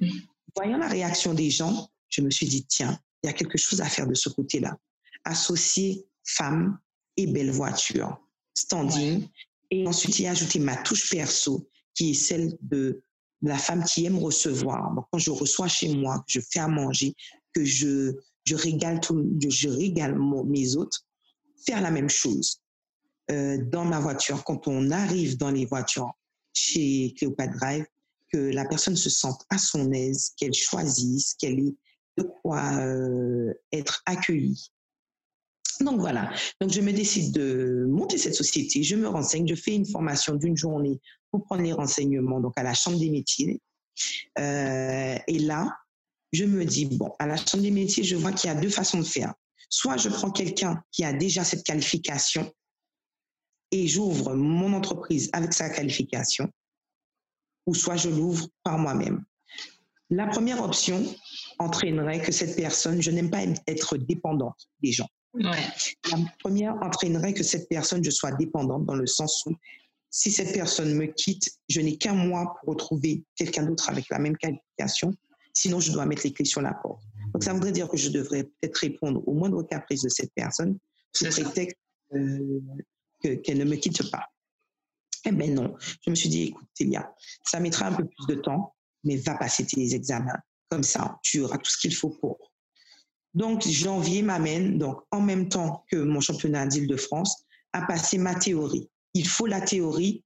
[0.00, 0.22] Mhm.
[0.56, 3.82] Voyant la réaction des gens, je me suis dit, tiens, il y a quelque chose
[3.82, 4.78] à faire de ce côté-là
[5.24, 6.78] associer femme
[7.16, 8.18] et belle voiture,
[8.54, 9.28] standing.
[9.70, 13.02] Et ensuite, y ajouter ma touche perso, qui est celle de
[13.42, 14.94] la femme qui aime recevoir.
[14.94, 17.14] Donc, quand je reçois chez moi, que je fais à manger,
[17.52, 21.04] que je, je régale, tout, je régale mes hôtes,
[21.66, 22.62] faire la même chose
[23.30, 24.42] euh, dans ma voiture.
[24.44, 26.12] Quand on arrive dans les voitures
[26.54, 27.84] chez Cléopâtre Drive,
[28.32, 31.74] que la personne se sente à son aise, qu'elle choisisse, qu'elle ait
[32.16, 34.70] de quoi euh, être accueillie
[35.80, 39.74] donc voilà, donc je me décide de monter cette société, je me renseigne, je fais
[39.74, 43.60] une formation d'une journée pour prendre les renseignements donc à la Chambre des métiers.
[44.38, 45.76] Euh, et là,
[46.32, 48.70] je me dis, bon, à la Chambre des métiers, je vois qu'il y a deux
[48.70, 49.34] façons de faire.
[49.70, 52.50] Soit je prends quelqu'un qui a déjà cette qualification
[53.70, 56.50] et j'ouvre mon entreprise avec sa qualification,
[57.66, 59.24] ou soit je l'ouvre par moi-même.
[60.10, 61.04] La première option
[61.58, 65.08] entraînerait que cette personne, je n'aime pas être dépendante des gens.
[65.34, 65.56] La
[66.40, 69.54] première entraînerait que cette personne, je sois dépendante dans le sens où
[70.10, 74.18] si cette personne me quitte, je n'ai qu'un mois pour retrouver quelqu'un d'autre avec la
[74.18, 75.12] même qualification.
[75.52, 77.02] Sinon, je dois mettre les clés sur la porte.
[77.32, 80.78] Donc, ça voudrait dire que je devrais peut-être répondre au moindre caprice de cette personne
[81.12, 81.76] sous prétexte
[82.14, 82.60] euh,
[83.20, 84.24] qu'elle ne me quitte pas.
[85.24, 87.12] Eh bien non, je me suis dit, écoute, Télia,
[87.44, 90.38] ça mettra un peu plus de temps, mais va passer tes examens.
[90.70, 92.47] Comme ça, tu auras tout ce qu'il faut pour.
[93.34, 98.88] Donc, janvier m'amène, donc en même temps que mon championnat d'Île-de-France, à passer ma théorie.
[99.14, 100.24] Il faut la théorie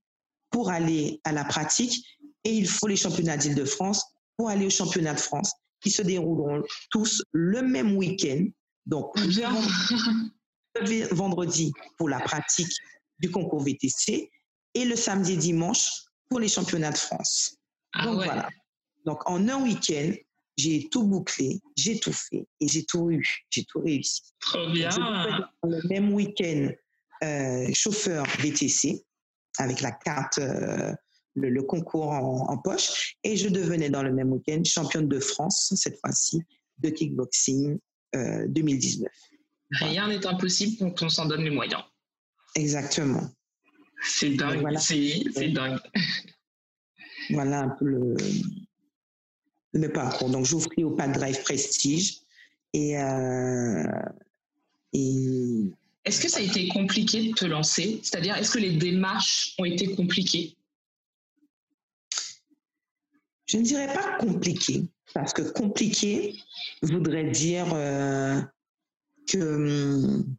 [0.51, 2.07] pour aller à la pratique
[2.45, 4.05] et il faut les championnats d'Île-de-France
[4.37, 8.47] pour aller au championnat de France qui se dérouleront tous le même week-end.
[8.87, 12.73] Donc, le vendredi pour la pratique
[13.19, 14.31] du concours VTC
[14.75, 15.89] et le samedi et dimanche
[16.29, 17.57] pour les championnats de France.
[17.93, 18.49] Ah donc voilà.
[19.05, 20.13] Donc en un week-end,
[20.57, 24.23] j'ai tout bouclé, j'ai tout fait et j'ai tout eu, j'ai tout réussi.
[24.41, 24.91] Trop bien.
[25.65, 26.71] le même week-end,
[27.23, 29.05] euh, chauffeur VTC
[29.59, 30.93] avec la carte, euh,
[31.35, 35.99] le, concours en, poche, et je devenais dans le même week-end championne de France cette
[36.01, 36.41] fois-ci
[36.79, 37.79] de kickboxing
[38.15, 39.09] 2019.
[39.09, 41.83] Euh, Rien n'est impossible quand on s'en donne les moyens.
[42.55, 43.31] Exactement.
[44.03, 44.61] C'est dingue.
[44.61, 44.79] Voilà.
[44.79, 45.79] C'est dingue.
[47.31, 48.17] Voilà un peu le,
[49.73, 50.31] le parcours.
[50.31, 52.21] Donc, j'offris au Pad Drive Prestige.
[52.75, 53.85] Et, euh,
[54.93, 55.73] et
[56.05, 58.01] est-ce que ça a été compliqué de te lancer?
[58.03, 60.57] C'est-à-dire, est-ce que les démarches ont été compliquées?
[63.47, 66.43] Je ne dirais pas compliqué, parce que compliqué
[66.83, 68.41] voudrait dire euh,
[69.29, 70.37] que hum,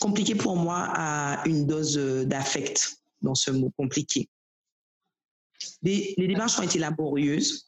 [0.00, 4.28] compliqué pour moi a une dose d'affect dans ce mot compliqué.
[5.82, 7.66] Les, démarches ont été laborieuses,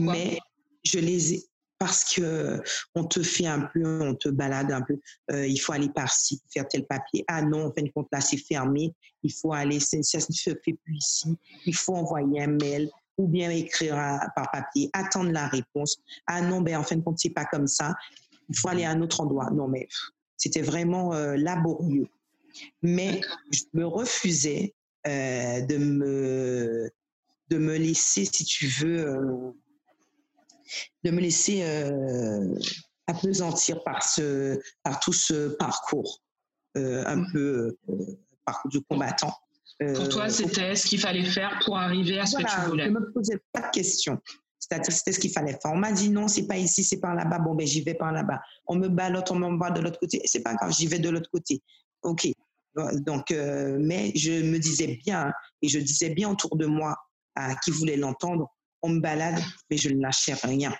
[0.00, 0.38] mais
[0.84, 1.44] je les ai
[1.78, 2.62] parce que
[2.94, 4.98] on te fait un peu, on te balade un peu.
[5.32, 7.24] Euh, il faut aller par-ci faire tel papier.
[7.28, 8.94] Ah non, en fin de compte là c'est fermé.
[9.22, 11.36] Il faut aller, ça ne se fait plus ici.
[11.66, 13.96] Il faut envoyer un mail ou bien écrire
[14.34, 15.98] par papier, attendre la réponse.
[16.26, 17.94] Ah non, ben en fin de compte c'est pas comme ça.
[18.48, 19.50] il faut aller à un autre endroit.
[19.50, 19.86] Non, mais
[20.36, 22.08] c'était vraiment laborieux.
[22.82, 26.90] Mais je me refusais de me
[27.50, 29.54] de me laisser, si tu veux,
[31.04, 31.62] de me laisser
[33.06, 36.22] apesantir par, ce, par tout ce parcours
[36.74, 37.32] un mmh.
[37.32, 37.76] peu
[38.44, 39.32] parcours du combattant.
[39.94, 42.84] Pour toi, c'était ce qu'il fallait faire pour arriver à ce que tu voulais?
[42.84, 44.20] Je ne me posais pas de questions.
[44.58, 45.72] C'est-à-dire, c'était ce qu'il fallait faire.
[45.72, 47.38] On m'a dit non, c'est pas ici, c'est par là-bas.
[47.40, 48.40] Bon, ben, j'y vais par là-bas.
[48.66, 50.22] On me balote, on m'envoie de l'autre côté.
[50.24, 51.62] C'est pas grave, j'y vais de l'autre côté.
[52.02, 52.26] OK.
[52.76, 55.32] Donc, mais je me disais bien,
[55.62, 56.96] et je disais bien autour de moi
[57.34, 58.48] à qui voulait l'entendre,
[58.82, 60.74] on me balade, mais je ne lâcherai rien.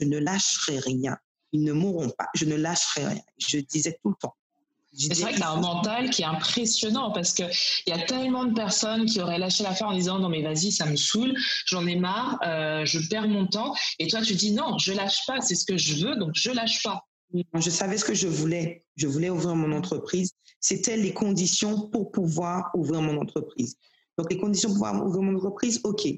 [0.00, 1.16] Je ne lâcherai rien.
[1.52, 2.26] Ils ne mourront pas.
[2.34, 3.22] Je ne lâcherai rien.
[3.38, 4.34] Je disais tout le temps.
[4.96, 7.50] C'est vrai que tu as un mental qui est impressionnant parce qu'il
[7.88, 10.86] y a tellement de personnes qui auraient lâché l'affaire en disant non mais vas-y ça
[10.86, 11.34] me saoule,
[11.66, 13.74] j'en ai marre, euh, je perds mon temps.
[13.98, 16.50] Et toi tu dis non, je lâche pas, c'est ce que je veux, donc je
[16.50, 17.04] lâche pas.
[17.54, 18.84] Je savais ce que je voulais.
[18.96, 20.32] Je voulais ouvrir mon entreprise.
[20.64, 23.76] C'était les conditions pour pouvoir ouvrir mon entreprise.
[24.16, 26.08] Donc les conditions pour pouvoir ouvrir mon entreprise, ok.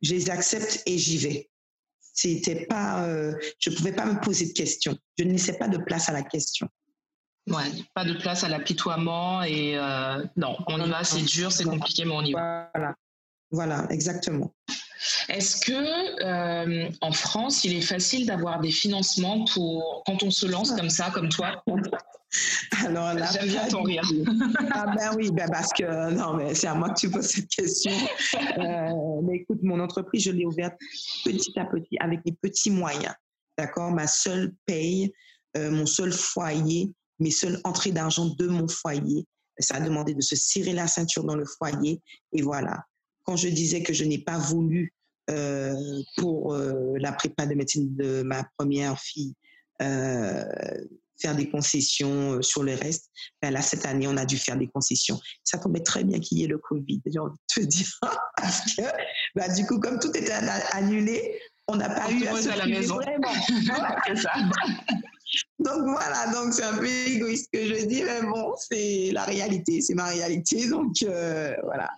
[0.00, 1.50] Je les accepte et j'y vais.
[2.00, 4.96] C'était pas, euh, je pouvais pas me poser de questions.
[5.18, 6.68] Je ne laissais pas de place à la question.
[7.48, 7.64] Ouais,
[7.96, 12.04] pas de place à l'apitoiement et euh, non, on y va, c'est dur, c'est compliqué,
[12.04, 12.70] mais on y va.
[12.72, 12.94] Voilà,
[13.50, 14.54] voilà exactement.
[15.28, 20.46] Est-ce que euh, en France, il est facile d'avoir des financements pour quand on se
[20.46, 21.64] lance comme ça, comme toi?
[22.86, 24.02] Alors là, j'aime bien ton rire.
[24.72, 27.48] ah ben oui, ben parce que non, mais c'est à moi que tu poses cette
[27.48, 27.92] question.
[28.58, 30.74] Euh, mais écoute, mon entreprise, je l'ai ouverte
[31.24, 33.14] petit à petit avec des petits moyens.
[33.58, 35.12] D'accord, ma seule paye,
[35.56, 39.26] mon seul foyer, mes seules entrées d'argent de mon foyer.
[39.58, 42.00] Ça a demandé de se serrer la ceinture dans le foyer.
[42.32, 42.84] Et voilà.
[43.24, 44.94] Quand je disais que je n'ai pas voulu,
[45.30, 49.34] euh, pour euh, la prépa de médecine de ma première fille,
[49.80, 50.44] euh,
[51.22, 54.68] faire des concessions sur le reste, ben là, cette année, on a dû faire des
[54.68, 55.18] concessions.
[55.44, 57.88] Ça tombait très bien qu'il y ait le Covid, j'ai envie de te dire.
[58.36, 58.82] Parce que,
[59.34, 60.32] ben, du coup, comme tout était
[60.72, 62.98] annulé, on n'a pas eu à se à la maison.
[64.16, 64.32] Ça.
[65.58, 69.80] Donc voilà, donc c'est un peu égoïste que je dis, mais bon, c'est la réalité,
[69.80, 70.68] c'est ma réalité.
[70.68, 71.88] Donc euh, voilà.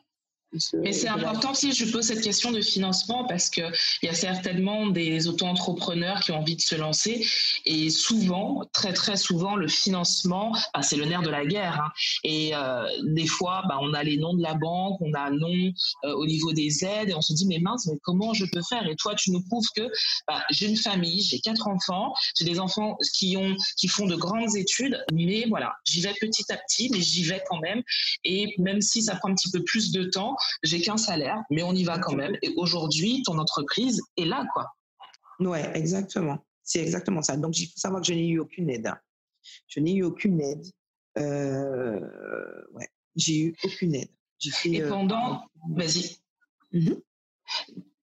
[0.75, 4.87] Mais c'est important si je pose cette question de financement parce qu'il y a certainement
[4.87, 7.27] des auto-entrepreneurs qui ont envie de se lancer
[7.65, 11.81] et souvent, très très souvent, le financement, c'est le nerf de la guerre.
[11.81, 11.91] Hein.
[12.23, 15.31] Et euh, des fois, bah, on a les noms de la banque, on a un
[15.31, 15.73] nom
[16.05, 18.63] euh, au niveau des aides et on se dit mais mince, mais comment je peux
[18.69, 18.87] faire?
[18.89, 19.91] Et toi, tu nous prouves que
[20.29, 24.17] bah, j'ai une famille, j'ai quatre enfants, j'ai des enfants qui ont qui font de
[24.17, 27.83] grandes études, mais voilà, j'y vais petit à petit, mais j'y vais quand même.
[28.25, 31.63] Et même si ça prend un petit peu plus de temps, j'ai qu'un salaire, mais
[31.63, 32.37] on y va quand même.
[32.43, 34.75] Et aujourd'hui, ton entreprise est là, quoi.
[35.41, 36.45] Ouais, exactement.
[36.63, 37.37] C'est exactement ça.
[37.37, 38.91] Donc, il faut savoir que je n'ai eu aucune aide.
[39.69, 40.65] Je n'ai eu aucune aide.
[41.19, 42.01] Euh,
[42.73, 44.11] ouais, j'ai eu aucune aide.
[44.65, 46.17] Et euh, pendant, vas-y.
[46.73, 47.01] Mhm.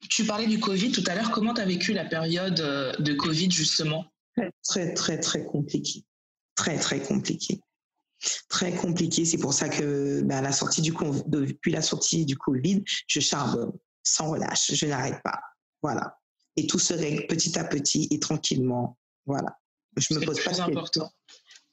[0.09, 1.31] Tu parlais du Covid tout à l'heure.
[1.31, 4.05] Comment tu as vécu la période euh, de Covid, justement?
[4.35, 6.03] Très, très, très, très compliqué.
[6.55, 7.59] Très, très compliqué
[8.49, 9.25] très compliqué.
[9.25, 10.93] C'est pour ça que ben, la sortie du,
[11.27, 13.71] depuis la sortie du Covid, je charbonne
[14.03, 14.71] sans relâche.
[14.73, 15.39] Je n'arrête pas.
[15.81, 16.17] Voilà.
[16.57, 18.97] Et tout se règle petit à petit et tranquillement.
[19.25, 19.57] Voilà.
[19.97, 21.09] Je me pose pas de question.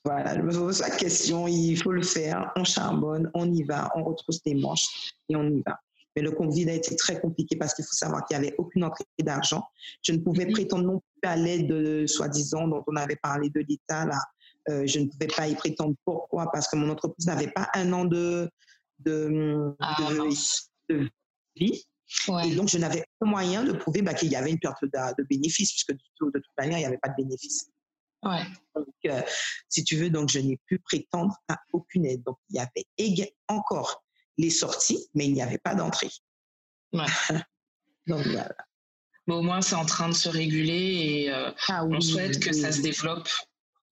[0.04, 1.46] Voilà, je me pose pas de question.
[1.46, 2.52] Il faut le faire.
[2.56, 5.78] On charbonne, on y va, on retrousse les manches et on y va.
[6.16, 8.84] Mais le Covid a été très compliqué parce qu'il faut savoir qu'il n'y avait aucune
[8.84, 9.62] entrée d'argent.
[10.02, 10.52] Je ne pouvais mhm.
[10.52, 14.18] prétendre non plus à l'aide, soi-disant, dont on avait parlé de l'État, là,
[14.68, 15.94] euh, je ne pouvais pas y prétendre.
[16.04, 16.50] Pourquoi?
[16.52, 18.50] Parce que mon entreprise n'avait pas un an de,
[19.00, 19.96] de, ah,
[21.56, 21.84] vie.
[22.44, 25.22] Et donc, je n'avais pas moyen de prouver bah, qu'il y avait une perte de,
[25.28, 27.70] bénéfices, puisque de, toute manière, il n'y avait pas de bénéfices.
[28.22, 28.44] Ouais.
[28.74, 29.22] Donc, euh,
[29.68, 32.22] si tu veux, donc je n'ai pu prétendre à aucune aide.
[32.24, 34.02] Donc, il y avait encore
[34.38, 36.10] les sorties, mais il n'y avait pas d'entrée.
[36.92, 37.04] Ouais.
[38.06, 38.54] donc, voilà.
[39.26, 42.54] Mais au moins, c'est en train de se réguler et euh, ah on souhaite que
[42.54, 43.28] ça se développe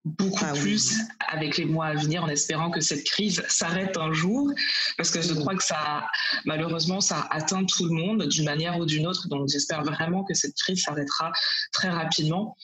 [0.06, 4.12] beaucoup ah plus avec les mois à venir en espérant que cette crise s'arrête un
[4.12, 4.52] jour
[4.96, 5.40] parce que je mm.
[5.40, 6.06] crois que ça
[6.44, 9.28] malheureusement ça atteint tout le monde d'une manière ou d'une autre.
[9.28, 11.32] Donc j'espère vraiment que cette crise s'arrêtera
[11.72, 12.56] très rapidement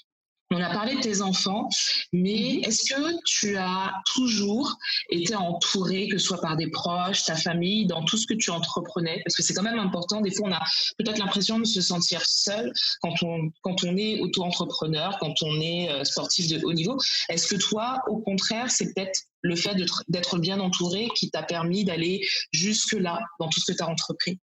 [0.55, 1.69] on a parlé de tes enfants,
[2.13, 2.65] mais mhm.
[2.65, 4.77] est-ce que tu as toujours
[5.11, 8.51] été entouré, que ce soit par des proches, ta famille, dans tout ce que tu
[8.51, 9.23] entreprenais?
[9.25, 10.21] Parce que c'est quand même important.
[10.21, 10.63] Des fois, on a
[10.99, 12.73] peut-être l'impression de se sentir seul
[13.03, 16.97] quand on, quand on est auto-entrepreneur, quand on est euh, sportif de haut niveau.
[17.29, 19.75] Est-ce que toi, au contraire, c'est peut-être le fait
[20.09, 24.39] d'être bien entouré qui t'a permis d'aller jusque-là dans tout ce que tu as entrepris?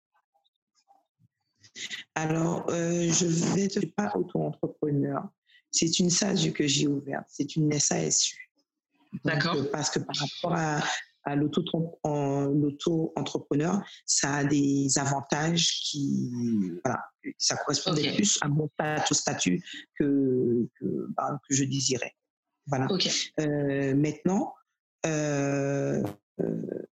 [2.15, 3.25] Alors, euh, je
[3.61, 5.27] ne suis pas auto-entrepreneur
[5.75, 8.49] c'est une SASU que j'ai ouverte, c'est une SASU.
[9.23, 9.57] D'accord.
[9.71, 10.83] Parce que par rapport à,
[11.25, 16.31] à l'auto-entrepreneur, ça a des avantages qui,
[16.83, 16.99] voilà,
[17.37, 18.69] ça correspondait plus à mon
[19.11, 19.63] statut
[19.97, 22.15] que, que, bah, que je désirais.
[22.67, 22.87] Voilà.
[23.39, 24.53] Euh, maintenant,
[25.05, 26.03] euh,
[26.41, 26.87] euh,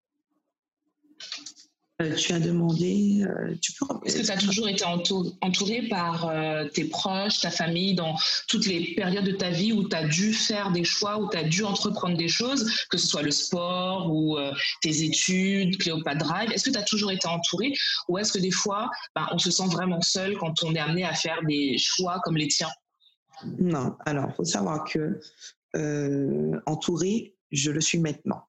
[2.12, 3.24] tu as demandé.
[3.24, 7.52] Euh, tu peux Est-ce que tu as toujours été entouré par euh, tes proches, ta
[7.52, 8.16] famille, dans
[8.48, 11.38] toutes les périodes de ta vie où tu as dû faire des choix, où tu
[11.38, 14.38] as dû entreprendre des choses, que ce soit le sport ou
[14.82, 16.52] tes études, Cléopâtre Drive?
[16.52, 17.74] Est-ce que tu as toujours été entouré
[18.08, 21.04] ou est-ce que des fois, ben, on se sent vraiment seul quand on est amené
[21.04, 22.72] à faire des choix comme les tiens?
[23.60, 23.96] Non.
[24.06, 25.20] Alors, il faut savoir que
[26.66, 28.44] entouré, je le suis maintenant.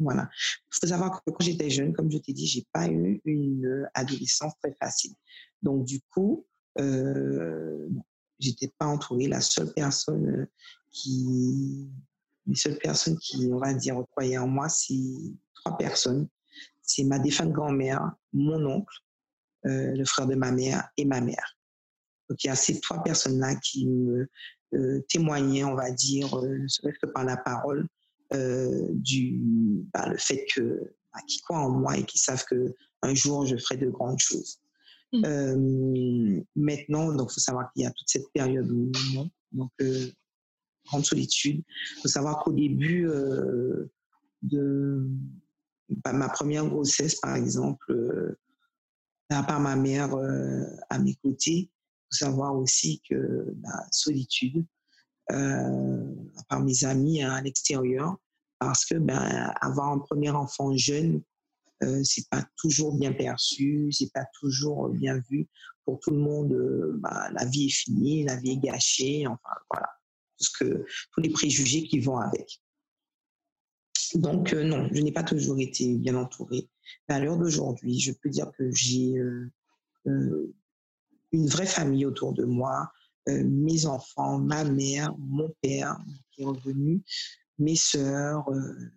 [0.00, 0.28] Voilà.
[0.32, 3.88] Il faut savoir que quand j'étais jeune, comme je t'ai dit, j'ai pas eu une
[3.94, 5.14] adolescence très facile.
[5.62, 6.46] Donc du coup,
[6.78, 7.88] euh,
[8.38, 9.28] j'étais pas entourée.
[9.28, 10.48] La seule personne
[10.90, 11.88] qui,
[12.46, 14.94] les seules personnes qui, on va dire, croyaient en moi, c'est
[15.54, 16.28] trois personnes.
[16.82, 18.96] C'est ma défunte grand-mère, mon oncle,
[19.66, 21.58] euh, le frère de ma mère et ma mère.
[22.28, 24.28] Donc il y a ces trois personnes-là qui me
[24.74, 27.86] euh, témoignaient, on va dire, euh, ne serait-ce que par la parole, euh,
[28.32, 29.40] du
[29.92, 33.46] bah, le fait que bah, qu'ils croient en moi et qu'ils savent que un jour
[33.46, 34.60] je ferai de grandes choses.
[35.12, 35.24] Mmh.
[35.24, 40.06] Euh, maintenant, donc faut savoir qu'il y a toute cette période où non, donc euh,
[40.86, 41.64] grande solitude.
[41.96, 43.08] Il faut savoir qu'au début
[44.42, 45.10] de
[45.88, 48.36] bah, ma première grossesse, par exemple,
[49.30, 50.14] à part ma mère
[50.88, 51.70] à mes côtés, il
[52.12, 54.79] faut savoir aussi que la solitude, euh,
[56.48, 58.16] par mes amis hein, à l'extérieur,
[58.58, 61.22] parce que ben, avoir un premier enfant jeune,
[61.82, 65.48] euh, c'est pas toujours bien perçu, c'est pas toujours bien vu
[65.84, 66.52] pour tout le monde.
[66.52, 69.88] Euh, bah, la vie est finie, la vie est gâchée, enfin voilà,
[70.38, 72.60] parce que tous les préjugés qui vont avec.
[74.14, 76.68] Donc euh, non, je n'ai pas toujours été bien entourée.
[77.08, 79.14] à l'heure d'aujourd'hui, je peux dire que j'ai
[80.04, 82.92] une vraie famille autour de moi,
[83.28, 85.98] euh, mes enfants, ma mère, mon père
[86.30, 87.02] qui est revenu,
[87.58, 88.92] mes sœurs, euh,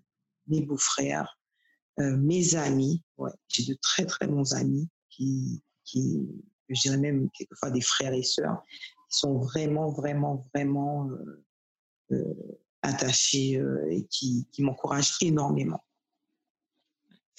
[0.48, 1.38] mes beaux-frères,
[2.00, 3.04] euh, mes amis.
[3.48, 6.22] J'ai de très très bons amis qui, qui,
[6.70, 8.64] je dirais même quelquefois des frères et sœurs,
[9.10, 11.10] qui sont vraiment vraiment vraiment
[12.82, 15.82] attachés et qui m'encouragent énormément.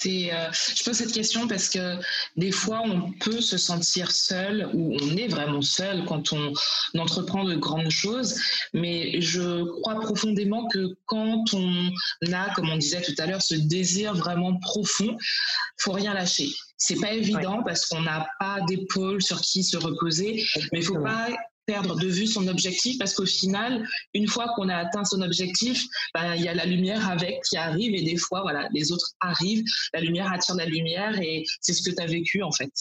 [0.06, 1.96] Euh, je pose cette question parce que
[2.36, 6.52] des fois, on peut se sentir seul ou on est vraiment seul quand on
[6.98, 8.38] entreprend de grandes choses.
[8.72, 11.90] Mais je crois profondément que quand on
[12.32, 15.16] a, comme on disait tout à l'heure, ce désir vraiment profond,
[15.78, 16.48] faut rien lâcher.
[16.76, 21.00] C'est pas évident parce qu'on n'a pas d'épaule sur qui se reposer, mais il faut
[21.00, 21.28] pas
[21.66, 25.84] perdre de vue son objectif parce qu'au final, une fois qu'on a atteint son objectif,
[26.14, 29.12] ben, il y a la lumière avec qui arrive et des fois, voilà, les autres
[29.20, 32.72] arrivent, la lumière attire la lumière et c'est ce que tu as vécu en fait.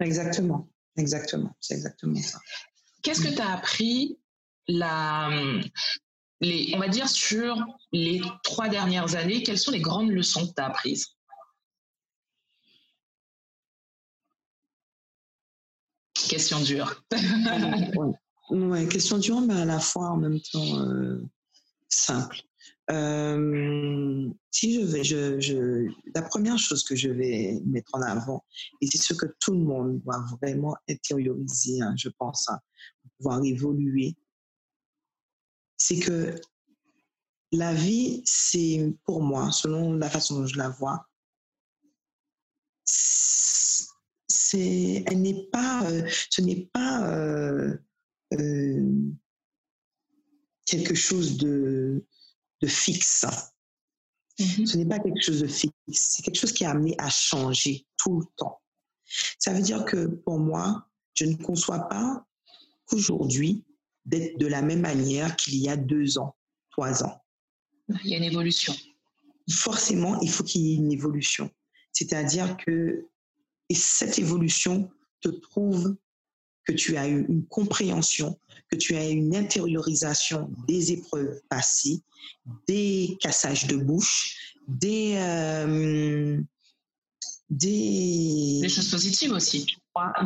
[0.00, 2.38] Exactement, exactement, c'est exactement ça.
[3.02, 4.18] Qu'est-ce que tu as appris
[4.66, 5.30] la,
[6.40, 7.62] les, on va dire sur
[7.92, 11.13] les trois dernières années, quelles sont les grandes leçons que tu as apprises?
[16.28, 17.04] Question dure.
[18.50, 21.22] ouais, question dure, mais à la fois en même temps euh,
[21.88, 22.40] simple.
[22.90, 28.44] Euh, si je vais, je, la première chose que je vais mettre en avant,
[28.80, 32.58] et c'est ce que tout le monde doit vraiment intérioriser, hein, je pense, hein,
[33.02, 34.14] pour pouvoir évoluer,
[35.76, 36.34] c'est que
[37.52, 41.06] la vie, c'est pour moi, selon la façon dont je la vois,
[44.54, 47.76] elle n'est pas, euh, ce n'est pas euh,
[48.32, 48.92] euh,
[50.66, 52.04] quelque chose de,
[52.60, 53.26] de fixe.
[54.38, 54.66] Mm-hmm.
[54.66, 55.72] Ce n'est pas quelque chose de fixe.
[55.88, 58.60] C'est quelque chose qui est amené à changer tout le temps.
[59.38, 62.26] Ça veut dire que pour moi, je ne conçois pas
[62.86, 63.64] qu'aujourd'hui
[64.04, 66.36] d'être de la même manière qu'il y a deux ans,
[66.70, 67.22] trois ans.
[68.04, 68.74] Il y a une évolution.
[69.50, 71.50] Forcément, il faut qu'il y ait une évolution.
[71.92, 73.06] C'est-à-dire que
[73.68, 74.90] et cette évolution
[75.20, 75.96] te prouve
[76.64, 78.38] que tu as eu une compréhension,
[78.70, 82.02] que tu as eu une intériorisation des épreuves passées,
[82.66, 86.40] des cassages de bouche, des, euh,
[87.50, 89.66] des, choses positives aussi.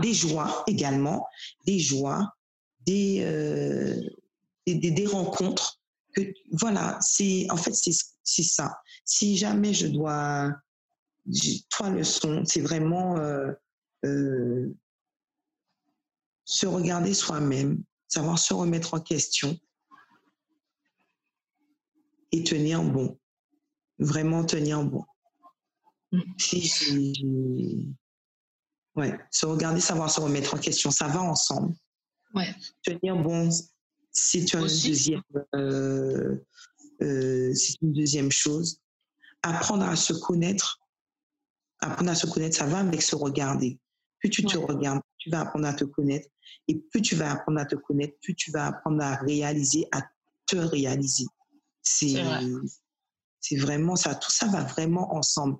[0.00, 1.26] Des joies également,
[1.66, 2.32] des joies,
[2.86, 4.00] des, euh,
[4.66, 5.80] des, des, rencontres.
[6.14, 6.22] Que,
[6.52, 8.78] voilà, c'est en fait c'est ça.
[9.04, 10.52] Si jamais je dois
[11.70, 12.44] trois leçons.
[12.44, 13.52] C'est vraiment euh,
[14.04, 14.74] euh,
[16.44, 19.58] se regarder soi-même, savoir se remettre en question,
[22.32, 23.18] et tenir bon.
[23.98, 25.04] Vraiment tenir bon.
[26.12, 26.20] Mm.
[26.38, 27.96] Si,
[28.96, 31.74] ouais, se regarder, savoir se remettre en question, ça va ensemble.
[32.34, 32.54] Ouais.
[32.82, 33.50] Tenir bon,
[34.12, 35.22] c'est une deuxième,
[35.54, 36.36] euh,
[37.02, 38.80] euh, c'est une deuxième chose.
[39.42, 40.77] Apprendre à se connaître,
[41.80, 43.78] apprendre à se connaître, ça va avec se regarder.
[44.18, 46.28] Plus tu te regardes, tu vas apprendre à te connaître.
[46.66, 50.02] Et plus tu vas apprendre à te connaître, plus tu vas apprendre à réaliser, à
[50.46, 51.26] te réaliser.
[51.82, 52.22] C'est
[53.40, 54.14] c'est vraiment ça.
[54.14, 55.58] Tout ça va vraiment ensemble.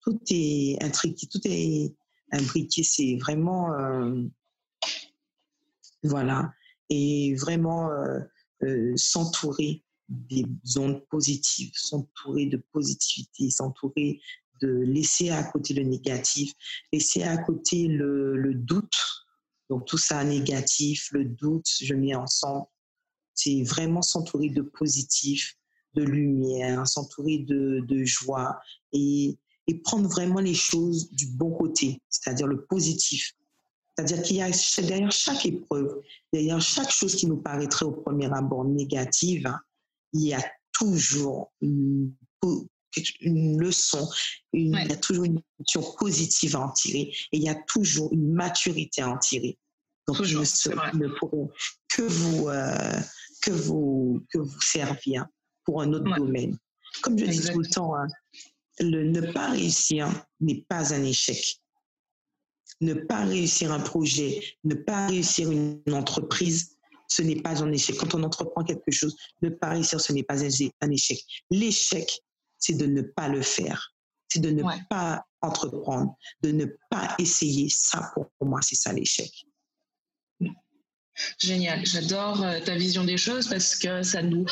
[0.00, 1.94] Tout est intriqué, tout est
[2.32, 2.82] imbriqué.
[2.82, 4.22] C'est vraiment euh,
[6.02, 6.52] voilà
[6.88, 8.20] et vraiment euh,
[8.62, 10.46] euh, s'entourer des
[10.76, 14.20] ondes positives, s'entourer de positivité, s'entourer
[14.60, 16.52] de laisser à côté le négatif,
[16.92, 18.98] laisser à côté le, doute.
[19.70, 22.66] Donc tout ça négatif, le doute, je mets ensemble.
[23.34, 25.56] C'est vraiment s'entourer de positif,
[25.94, 28.58] de lumière, s'entourer de, joie
[28.92, 33.34] et, et prendre vraiment les choses du bon côté, c'est-à-dire le positif.
[33.94, 34.50] C'est-à-dire qu'il y a
[34.82, 36.00] derrière chaque épreuve,
[36.32, 39.58] derrière chaque chose qui nous paraîtrait au premier abord négative, hein,
[40.12, 42.12] il y a toujours une,
[43.20, 44.08] une leçon,
[44.52, 48.12] il y a toujours une émotion positive à en tirer et il y a toujours
[48.12, 49.58] une maturité à en tirer.
[50.06, 51.48] Donc, je ne pourrai
[51.88, 53.00] que vous, euh,
[53.42, 55.26] que vous, que vous servir
[55.64, 56.56] pour un autre domaine.
[57.02, 58.06] Comme je dis tout le temps, hein,
[58.80, 60.08] le ne pas réussir
[60.40, 61.60] n'est pas un échec.
[62.80, 66.78] Ne pas réussir un projet, ne pas réussir une entreprise,
[67.08, 67.96] ce n'est pas un échec.
[67.96, 71.18] Quand on entreprend quelque chose, ne pas réussir, ce n'est pas un échec.
[71.50, 72.22] L'échec,
[72.58, 73.94] c'est de ne pas le faire.
[74.28, 77.68] C'est de ne pas entreprendre, de ne pas essayer.
[77.70, 79.30] Ça, pour moi, c'est ça l'échec.
[81.38, 84.46] Génial, j'adore euh, ta vision des choses parce que ça nous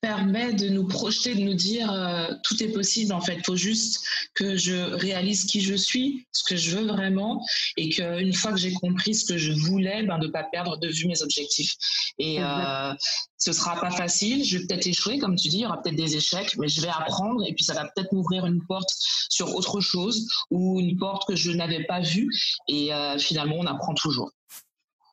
[0.00, 3.34] permet de nous projeter, de nous dire euh, tout est possible en fait.
[3.34, 7.44] Il faut juste que je réalise qui je suis, ce que je veux vraiment,
[7.76, 10.76] et qu'une fois que j'ai compris ce que je voulais, ben, de ne pas perdre
[10.78, 11.74] de vue mes objectifs.
[12.18, 12.94] Et euh,
[13.38, 15.96] ce sera pas facile, je vais peut-être échouer, comme tu dis, il y aura peut-être
[15.96, 18.90] des échecs, mais je vais apprendre et puis ça va peut-être m'ouvrir une porte
[19.28, 22.30] sur autre chose ou une porte que je n'avais pas vue.
[22.68, 24.30] Et euh, finalement, on apprend toujours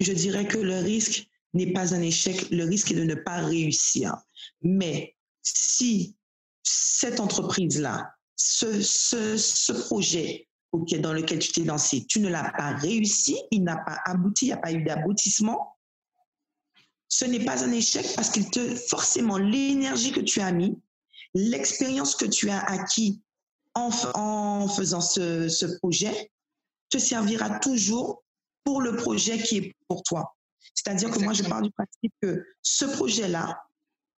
[0.04, 3.38] je dirais que le risque n'est pas un échec, le risque est de ne pas
[3.38, 4.16] réussir.
[4.62, 6.16] Mais si
[6.64, 10.48] cette entreprise-là, ce, projet
[11.00, 14.48] dans lequel tu t'es lancé, tu ne l'as pas réussi, il n'a pas abouti, il
[14.48, 15.78] n'y a pas eu d'aboutissement,
[17.08, 20.76] ce n'est pas un échec parce que te, forcément, l'énergie que tu as mis,
[21.36, 23.22] l'expérience que tu as acquis
[23.76, 23.92] en,
[24.68, 26.32] faisant ce projet,
[26.90, 28.23] te servira toujours
[28.64, 30.36] pour le projet qui est pour toi.
[30.74, 33.62] C'est-à-dire que moi, je pars du principe que ce projet-là,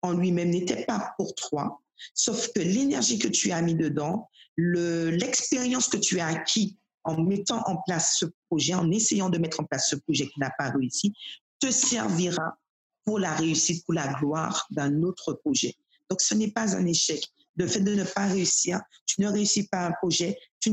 [0.01, 1.81] en lui-même, n'était pas pour toi,
[2.13, 7.61] sauf que l'énergie que tu as mis dedans, l'expérience que tu as acquis en mettant
[7.67, 10.69] en place ce projet, en essayant de mettre en place ce projet qui n'a pas
[10.69, 11.13] réussi,
[11.59, 12.57] te servira
[13.03, 15.75] pour la réussite, pour la gloire d'un autre projet.
[16.09, 17.23] Donc, ce n'est pas un échec.
[17.55, 20.71] Le fait de ne pas réussir, tu ne réussis pas un projet, tu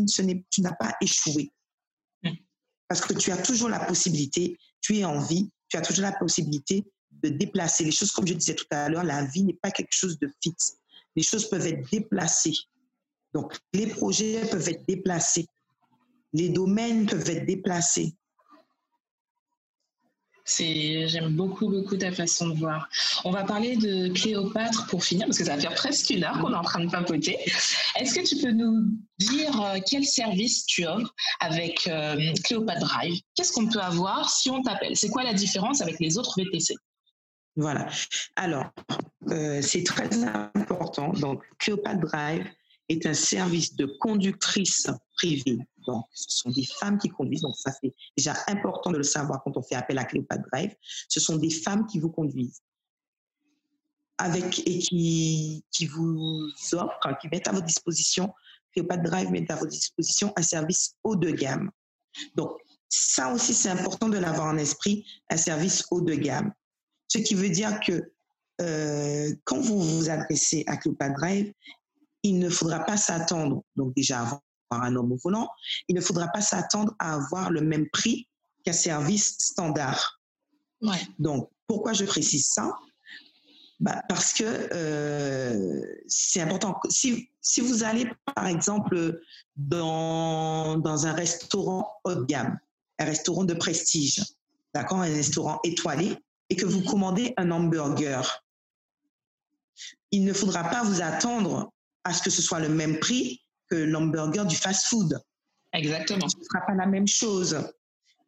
[0.58, 1.50] n'as pas échoué.
[2.92, 6.12] Parce que tu as toujours la possibilité, tu es en vie, tu as toujours la
[6.12, 8.12] possibilité de déplacer les choses.
[8.12, 10.76] Comme je disais tout à l'heure, la vie n'est pas quelque chose de fixe.
[11.16, 12.52] Les choses peuvent être déplacées.
[13.32, 15.46] Donc, les projets peuvent être déplacés.
[16.34, 18.14] Les domaines peuvent être déplacés.
[20.58, 22.88] J'aime beaucoup, beaucoup ta façon de voir.
[23.24, 26.38] On va parler de Cléopâtre pour finir, parce que ça va faire presque une heure
[26.40, 27.38] qu'on est en train de papoter.
[27.98, 28.84] Est-ce que tu peux nous
[29.18, 33.20] dire euh, quel service tu offres avec euh, Cléopâtre Drive?
[33.34, 34.96] Qu'est-ce qu'on peut avoir si on t'appelle?
[34.96, 36.74] C'est quoi la différence avec les autres VTC
[37.56, 37.88] Voilà.
[38.36, 38.70] Alors,
[39.30, 41.12] euh, c'est très important.
[41.12, 42.46] Donc, Cléopâtre Drive
[42.88, 47.42] est un service de conductrice privée donc, ce sont des femmes qui conduisent.
[47.42, 50.74] Donc, ça, c'est déjà important de le savoir quand on fait appel à Cléopâtre Drive.
[51.08, 52.62] Ce sont des femmes qui vous conduisent
[54.18, 58.32] avec, et qui, qui vous offrent, qui mettent à votre disposition,
[58.72, 61.70] Cléopâtre Drive met à votre disposition un service haut de gamme.
[62.34, 62.52] Donc,
[62.88, 66.52] ça aussi, c'est important de l'avoir en esprit, un service haut de gamme.
[67.08, 68.12] Ce qui veut dire que
[68.60, 71.52] euh, quand vous vous adressez à Cléopâtre Drive,
[72.22, 74.40] il ne faudra pas s'attendre, donc déjà
[74.72, 75.48] avant un homme au volant,
[75.88, 78.28] il ne faudra pas s'attendre à avoir le même prix
[78.64, 80.20] qu'un service standard.
[81.18, 82.76] Donc, pourquoi je précise ça?
[83.80, 86.78] Bah, Parce que euh, c'est important.
[86.88, 89.20] Si, si, vous allez, par exemple,
[89.56, 92.58] dans, dans un restaurant haut de gamme,
[92.98, 94.22] un restaurant de prestige,
[94.74, 96.16] d'accord, un restaurant étoilé,
[96.50, 98.44] et que vous commandez un hamburger,
[100.10, 101.72] il ne faudra pas vous attendre
[102.04, 103.42] à ce que ce soit le même prix
[103.72, 105.18] que l'hamburger du fast-food.
[105.72, 106.28] Exactement.
[106.28, 107.58] Ce ne sera pas la même chose.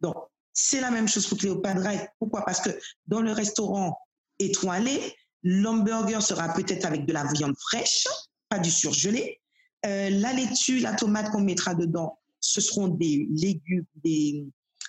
[0.01, 0.16] Donc,
[0.55, 1.82] c'est la même chose pour Cléopâtre.
[2.18, 2.47] Pourquoi?
[2.47, 2.70] Parce que
[3.07, 3.99] dans le restaurant
[4.38, 8.07] étoilé, l'hamburger sera peut-être avec de la viande fraîche,
[8.49, 9.38] pas du surgelé.
[9.84, 14.47] Euh, la laitue, la tomate qu'on mettra dedans, ce seront des légumes, des,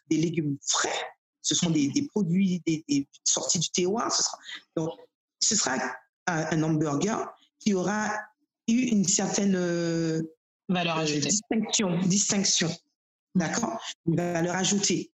[0.10, 1.01] légumes frais.
[1.41, 4.10] Ce seront des, produits des, sortis du terroir.
[4.10, 4.38] Ce sera,
[4.78, 4.89] donc,
[5.41, 5.78] ce sera
[6.28, 7.30] un, hamburger
[7.60, 8.10] qui aura
[8.70, 10.22] eu une certaine euh,
[10.70, 11.30] valeur ajoutée.
[11.30, 12.70] Distinction, distinction.
[13.36, 15.11] D'accord Une valeur ajoutée.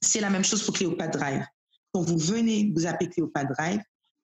[0.00, 1.44] C'est la même chose pour Cléopâtre Drive.
[1.92, 3.80] Quand vous venez, vous appelez Cléopâtre Drive,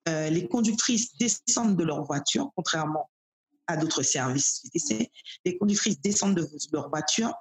[0.07, 3.09] euh, les conductrices descendent de leur voiture, contrairement
[3.67, 4.63] à d'autres services
[5.45, 7.33] Les conductrices descendent de leur voiture,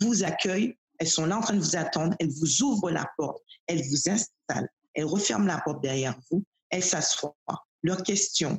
[0.00, 3.42] vous accueillent, elles sont là en train de vous attendre, elles vous ouvrent la porte,
[3.66, 7.36] elles vous installent, elles referment la porte derrière vous, elles s'assoient.
[7.82, 8.58] Leur question,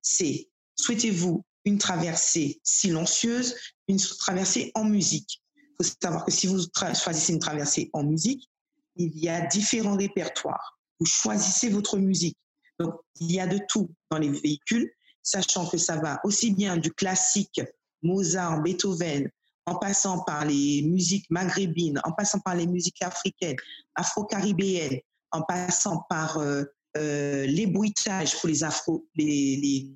[0.00, 3.54] c'est souhaitez-vous une traversée silencieuse,
[3.88, 6.58] une traversée en musique Il faut savoir que si vous
[6.94, 8.48] choisissez une traversée en musique,
[8.96, 10.78] il y a différents répertoires.
[11.00, 12.38] Vous choisissez votre musique.
[12.78, 14.90] Donc, il y a de tout dans les véhicules,
[15.22, 17.60] sachant que ça va aussi bien du classique,
[18.02, 19.30] Mozart, Beethoven,
[19.66, 23.56] en passant par les musiques maghrébines, en passant par les musiques africaines,
[23.94, 25.00] afro-caribéennes,
[25.30, 26.64] en passant par euh,
[26.96, 29.90] euh, les bruitages pour les afro, les, les,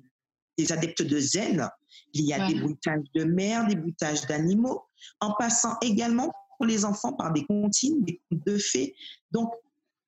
[0.71, 1.67] adeptes de zen.
[2.13, 4.83] Il y a des bruitages de mer, des bruitages d'animaux,
[5.19, 8.95] en passant également pour les enfants par des comptines, des contes de fées.
[9.31, 9.51] Donc,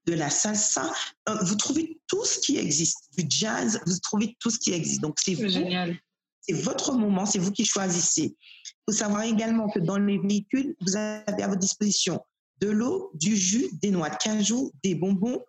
[0.06, 0.91] de la salsa,
[1.30, 3.10] euh, vous trouvez tout ce qui existe.
[3.18, 5.02] Du jazz, vous trouvez tout ce qui existe.
[5.02, 5.97] Donc, c'est génial.
[6.41, 8.36] C'est votre moment, c'est vous qui choisissez.
[8.36, 12.20] Il faut savoir également que dans les véhicules, vous avez à votre disposition
[12.60, 15.39] de l'eau, du jus, des noix de cajou, des bonbons,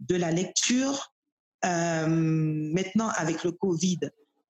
[0.00, 1.12] de la lecture.
[1.64, 4.00] Euh, maintenant, avec le Covid,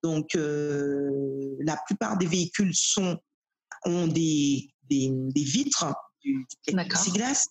[0.03, 3.17] donc euh, la plupart des véhicules sont,
[3.85, 7.47] ont des, des, vitres, du, plexiglas.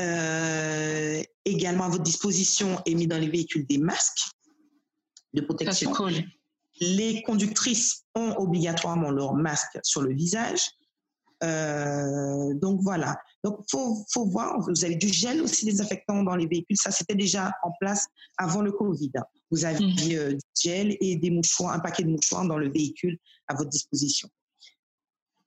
[0.00, 4.28] Euh, également à votre disposition est mis dans les véhicules des masques
[5.32, 5.92] de protection.
[5.92, 6.12] cool.
[6.80, 10.60] Les conductrices ont obligatoirement leur masque sur le visage.
[11.42, 13.16] Euh, donc voilà.
[13.42, 14.60] Donc faut faut voir.
[14.60, 16.76] Vous avez du gel aussi désinfectant dans les véhicules.
[16.76, 18.06] Ça c'était déjà en place
[18.38, 19.12] avant le Covid.
[19.50, 19.94] Vous avez mhm.
[20.12, 23.18] euh, du gel et des mouchoirs, un paquet de mouchoirs dans le véhicule
[23.48, 24.28] à votre disposition.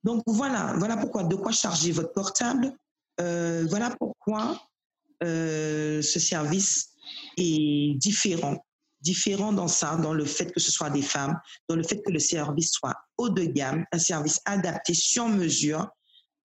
[0.04, 1.24] Donc voilà, voilà pourquoi.
[1.24, 2.72] De quoi charger votre portable.
[3.20, 4.60] Euh, voilà pourquoi
[5.20, 6.90] ce service
[7.36, 8.64] est différent
[9.08, 12.10] différent dans ça, dans le fait que ce soit des femmes, dans le fait que
[12.10, 15.88] le service soit haut de gamme, un service adapté sur mesure,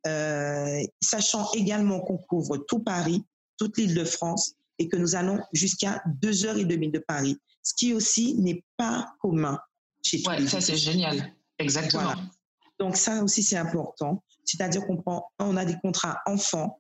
[0.07, 3.22] euh, sachant également qu'on couvre tout Paris,
[3.57, 7.38] toute l'île de France, et que nous allons jusqu'à deux heures et demie de Paris,
[7.64, 9.59] ce qui aussi n'est pas commun
[10.01, 12.14] chez tous ouais, ça c'est génial, exactement.
[12.80, 16.80] Donc ça aussi c'est important, c'est-à-dire qu'on prend, on a des contrats enfants,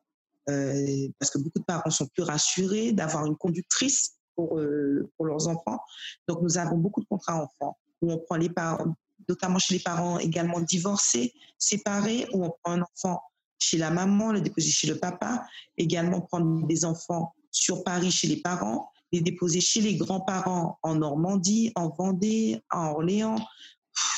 [0.49, 5.25] euh, parce que beaucoup de parents sont plus rassurés d'avoir une conductrice pour, euh, pour
[5.25, 5.79] leurs enfants.
[6.27, 8.95] Donc, nous avons beaucoup de contrats enfants où on prend les parents,
[9.27, 13.21] notamment chez les parents également divorcés, séparés, où on prend un enfant
[13.59, 15.45] chez la maman, le déposer chez le papa,
[15.77, 20.95] également prendre des enfants sur Paris chez les parents, les déposer chez les grands-parents en
[20.95, 23.37] Normandie, en Vendée, en Orléans.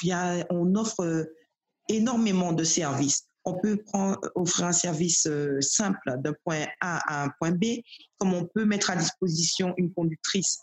[0.01, 1.26] Il y a, on offre euh,
[1.89, 7.24] énormément de services on peut prendre, offrir un service euh, simple d'un point A à
[7.26, 7.82] un point B,
[8.18, 10.60] comme on peut mettre à disposition une conductrice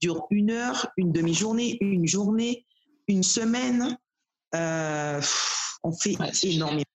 [0.00, 2.66] dure une heure, une demi-journée, une journée,
[3.08, 3.96] une semaine.
[4.54, 5.20] Euh,
[5.82, 6.85] on fait énormément.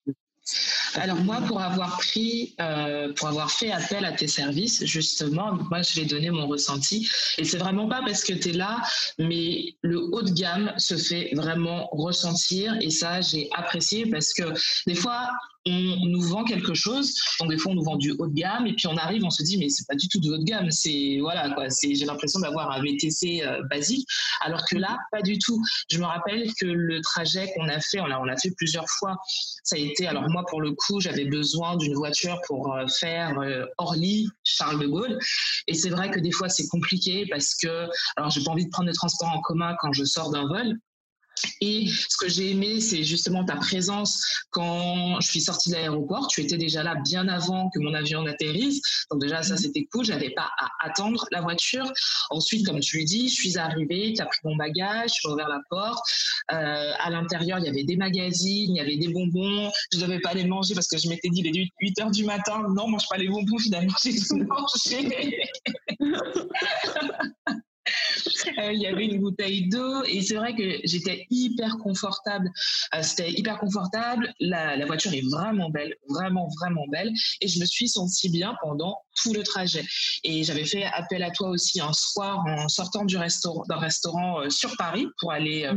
[0.96, 5.82] Alors moi, pour avoir pris, euh, pour avoir fait appel à tes services, justement, moi
[5.82, 7.10] je vais donner mon ressenti.
[7.38, 8.82] Et c'est vraiment pas parce que tu es là,
[9.18, 12.78] mais le haut de gamme se fait vraiment ressentir.
[12.82, 14.44] Et ça, j'ai apprécié parce que
[14.88, 15.30] des fois,
[15.68, 17.14] on nous vend quelque chose.
[17.40, 19.30] Donc des fois on nous vend du haut de gamme et puis on arrive, on
[19.30, 20.72] se dit mais c'est pas du tout du haut de gamme.
[20.72, 21.70] C'est voilà quoi.
[21.70, 24.08] C'est j'ai l'impression d'avoir un VTC euh, basique,
[24.42, 25.62] alors que là pas du tout.
[25.90, 28.90] Je me rappelle que le trajet qu'on a fait, on l'a on a fait plusieurs
[29.00, 29.18] fois.
[29.64, 33.40] Ça a été alors moi pour le coup j'avais besoin d'une voiture pour euh, faire
[33.40, 35.20] euh, Orly Charles de Gaulle
[35.68, 37.88] et c'est vrai que des fois c'est compliqué parce que
[38.18, 40.78] alors j'ai pas envie de prendre le transport en commun quand je sors d'un vol
[41.62, 46.28] et ce que j'ai aimé, c'est justement ta présence quand je suis sortie de l'aéroport.
[46.28, 48.82] Tu étais déjà là bien avant que mon avion n'atterrisse.
[49.10, 49.60] Donc déjà, ça, mhm.
[49.60, 50.06] c'était cool.
[50.06, 51.92] J'avais pas à attendre la voiture.
[52.30, 55.32] Ensuite, comme tu le dis, je suis arrivée, tu as pris mon bagage, tu as
[55.32, 56.04] ouvert la porte.
[56.52, 59.72] Euh, à l'intérieur, il y avait des magazines, il y avait des bonbons.
[59.92, 62.12] Je ne devais pas les manger parce que je m'étais dit, il est 8 heures
[62.12, 62.64] du matin.
[62.76, 63.58] Non, mange pas les bonbons.
[63.58, 65.38] Finalement, j'ai tout mangé.
[68.60, 72.52] Euh, il y avait une bouteille d'eau et c'est vrai que j'étais hyper confortable.
[72.96, 74.34] Euh, c'était hyper confortable.
[74.40, 77.12] La, voiture est vraiment belle, vraiment, vraiment belle.
[77.42, 79.86] Et je me suis sentie bien pendant tout le trajet.
[80.24, 84.50] Et j'avais fait appel à toi aussi un soir en sortant du restaurant, d'un restaurant
[84.50, 85.70] sur Paris pour aller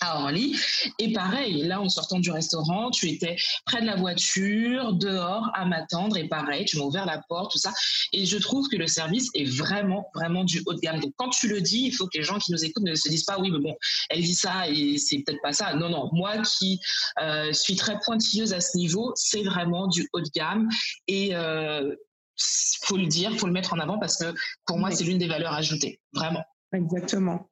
[0.00, 0.56] à Orly.
[0.98, 3.36] Et pareil, là, en sortant du restaurant, tu étais
[3.66, 6.16] près de la voiture, dehors, à m'attendre.
[6.16, 7.72] Et pareil, tu m'as ouvert la porte, tout ça.
[8.12, 11.00] Et je trouve que le service est vraiment, vraiment du haut de gamme.
[11.00, 13.08] Donc, quand tu le dis, il faut que les gens qui nous écoutent ne se
[13.08, 13.76] disent pas, oui, mais bon,
[14.10, 15.74] elle dit ça et c'est peut-être pas ça.
[15.74, 16.10] Non, non.
[16.12, 16.80] Moi qui
[17.20, 20.68] euh, suis très pointilleuse à ce niveau, c'est vraiment du haut de gamme.
[21.08, 21.94] Et euh,
[22.82, 24.34] faut le dire, faut le mettre en avant parce que
[24.66, 26.00] pour moi, c'est l'une des valeurs ajoutées.
[26.12, 26.44] Vraiment.
[26.72, 27.48] Exactement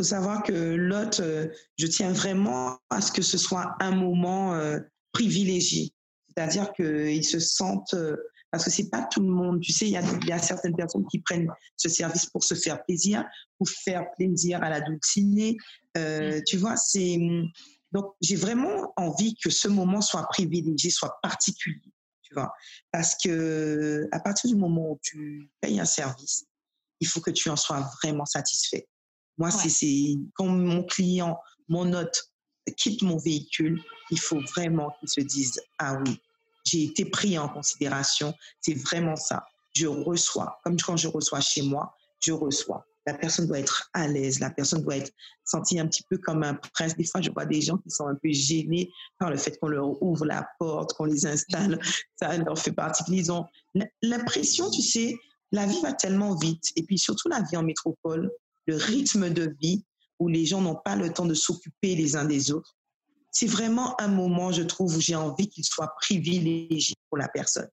[0.00, 4.54] faut savoir que l'hôte, euh, je tiens vraiment à ce que ce soit un moment
[4.54, 4.78] euh,
[5.12, 5.92] privilégié.
[6.28, 8.16] C'est-à-dire qu'ils se sentent, euh,
[8.50, 10.74] parce que c'est pas tout le monde, tu sais, il y a, y a, certaines
[10.74, 13.26] personnes qui prennent ce service pour se faire plaisir,
[13.58, 15.58] pour faire plaisir à la dulcinée.
[15.98, 17.18] Euh, tu vois, c'est
[17.92, 21.92] donc j'ai vraiment envie que ce moment soit privilégié, soit particulier,
[22.22, 22.54] tu vois,
[22.90, 26.46] parce que à partir du moment où tu payes un service,
[27.00, 28.88] il faut que tu en sois vraiment satisfait.
[29.38, 32.30] Moi, c'est quand mon client, mon hôte
[32.76, 36.18] quitte mon véhicule, il faut vraiment qu'il se dise ah oui,
[36.64, 38.34] j'ai été pris en considération.
[38.60, 39.44] C'est vraiment ça.
[39.74, 42.84] Je reçois, comme quand je reçois chez moi, je reçois.
[43.06, 45.10] La personne doit être à l'aise, la personne doit être
[45.44, 46.94] sentie un petit peu comme un prince.
[46.96, 49.68] Des fois, je vois des gens qui sont un peu gênés par le fait qu'on
[49.68, 51.80] leur ouvre la porte, qu'on les installe.
[52.20, 53.04] Ça leur fait partie.
[53.08, 53.46] Ils ont
[54.02, 55.16] l'impression, tu sais,
[55.50, 56.64] la vie va tellement vite.
[56.76, 58.30] Et puis surtout la vie en métropole,
[58.70, 59.84] le rythme de vie
[60.20, 62.76] où les gens n'ont pas le temps de s'occuper les uns des autres.
[63.32, 67.68] C'est vraiment un moment, je trouve, où j'ai envie qu'il soit privilégié pour la personne.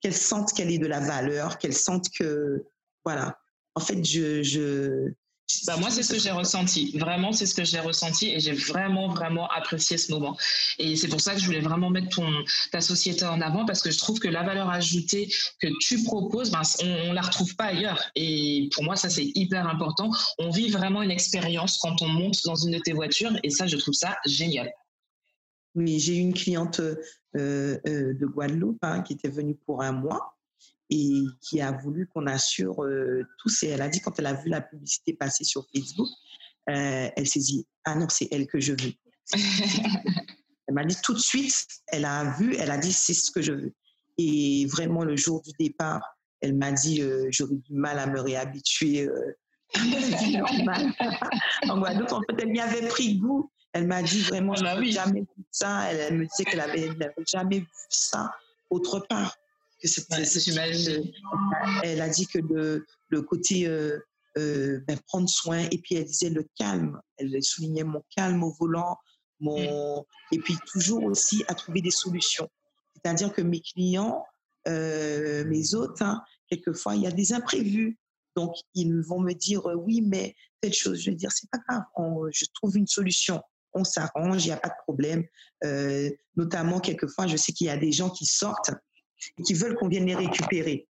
[0.00, 2.64] Qu'elle sente qu'elle est de la valeur, qu'elle sente que,
[3.04, 3.38] voilà.
[3.74, 5.12] En fait, je, je,
[5.66, 6.92] bah, moi, c'est ce que j'ai ressenti.
[6.98, 10.36] Vraiment, c'est ce que j'ai ressenti et j'ai vraiment, vraiment apprécié ce moment.
[10.78, 12.28] Et c'est pour ça que je voulais vraiment mettre ton,
[12.72, 16.50] ta société en avant parce que je trouve que la valeur ajoutée que tu proposes,
[16.50, 18.00] ben, on, ne la retrouve pas ailleurs.
[18.14, 20.10] Et pour moi, ça, c'est hyper important.
[20.38, 23.66] On vit vraiment une expérience quand on monte dans une de tes voitures et ça,
[23.66, 24.70] je trouve ça génial.
[25.74, 26.96] Oui, j'ai une cliente euh,
[27.36, 27.78] euh,
[28.14, 30.36] de Guadeloupe hein, qui était venue pour un mois
[30.90, 33.62] et qui a voulu qu'on assure euh, tous.
[33.62, 36.08] Et elle a dit, quand elle a vu la publicité passer sur Facebook,
[36.68, 38.92] euh, elle s'est dit, ah non, c'est elle que je veux.
[40.66, 43.40] elle m'a dit tout de suite, elle a vu, elle a dit, c'est ce que
[43.40, 43.74] je veux.
[44.18, 46.02] Et vraiment, le jour du départ,
[46.40, 49.08] elle m'a dit, euh, j'aurais du mal à me réhabituer.
[50.32, 50.92] normal.
[51.68, 53.50] en Guadeloupe, en fait, elle m'y avait pris goût.
[53.72, 55.92] Elle m'a dit vraiment, je n'avais jamais vu ça.
[55.92, 58.32] Elle, me disait qu'elle n'avait jamais vu ça
[58.70, 59.36] autre part
[61.82, 63.98] elle a dit que le, le côté euh,
[64.38, 67.00] euh, ben, prendre soin, et puis elle disait le calme.
[67.16, 68.96] Elle soulignait mon calme au volant,
[69.40, 70.04] mon...
[70.32, 72.48] et puis toujours aussi à trouver des solutions.
[72.94, 74.24] C'est-à-dire que mes clients,
[74.68, 77.98] euh, mes hôtes, hein, quelquefois, il y a des imprévus.
[78.36, 81.00] Donc, ils vont me dire oui, mais telle chose.
[81.00, 81.82] Je vais dire, c'est pas grave,
[82.32, 83.40] je trouve une solution
[83.72, 85.24] on s'arrange, il n'y a pas de problème.
[86.36, 88.72] notamment, quelquefois, je sais qu'il y a des gens qui sortent
[89.38, 90.86] et qui veulent qu'on vienne les récupérer.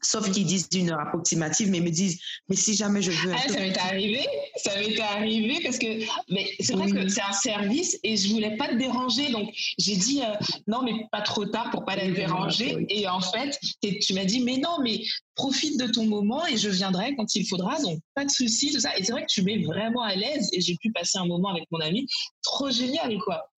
[0.00, 3.32] Sauf qu'ils disent d'une heure approximative, mais ils me disent, mais si jamais je veux.
[3.34, 4.24] Ah, ça m'était arrivé,
[4.56, 5.86] ça m'était arrivé parce que,
[6.32, 9.96] mais c'est vrai que c'est un service et je voulais pas te déranger, donc j'ai
[9.96, 10.34] dit euh,
[10.68, 12.86] non, mais pas trop tard pour pas la déranger.
[12.90, 15.02] Et en fait, tu m'as dit, mais non, mais
[15.34, 18.80] profite de ton moment et je viendrai quand il faudra, donc pas de souci, tout
[18.80, 18.96] ça.
[18.96, 21.48] Et c'est vrai que tu mets vraiment à l'aise et j'ai pu passer un moment
[21.48, 22.06] avec mon ami,
[22.42, 23.50] trop génial, quoi.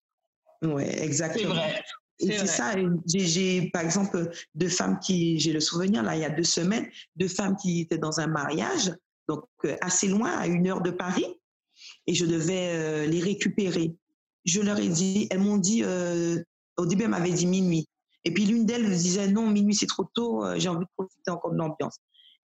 [0.63, 1.53] Oui, exactement.
[1.53, 1.83] C'est vrai
[2.21, 2.75] c'est ça.
[3.05, 6.87] J'ai, par exemple, deux femmes qui, j'ai le souvenir, là, il y a deux semaines,
[7.15, 8.93] deux femmes qui étaient dans un mariage,
[9.27, 11.25] donc euh, assez loin, à une heure de Paris,
[12.07, 13.95] et je devais euh, les récupérer.
[14.45, 16.41] Je leur ai dit, elles m'ont dit, euh,
[16.77, 17.87] au début, elles m'avaient dit minuit.
[18.23, 21.31] Et puis l'une d'elles me disait, non, minuit, c'est trop tôt, j'ai envie de profiter
[21.31, 21.97] encore de l'ambiance.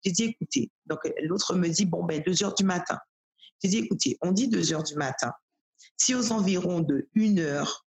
[0.05, 2.99] J'ai dit, écoutez, donc l'autre me dit, bon, ben, deux heures du matin.
[3.63, 5.33] J'ai dit, écoutez, on dit deux heures du matin.
[5.97, 7.86] Si aux environs de une heure,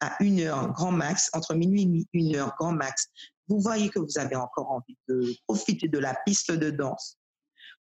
[0.00, 3.08] à une heure grand max, entre minuit et une heure grand max,
[3.48, 7.18] vous voyez que vous avez encore envie de profiter de la piste de danse,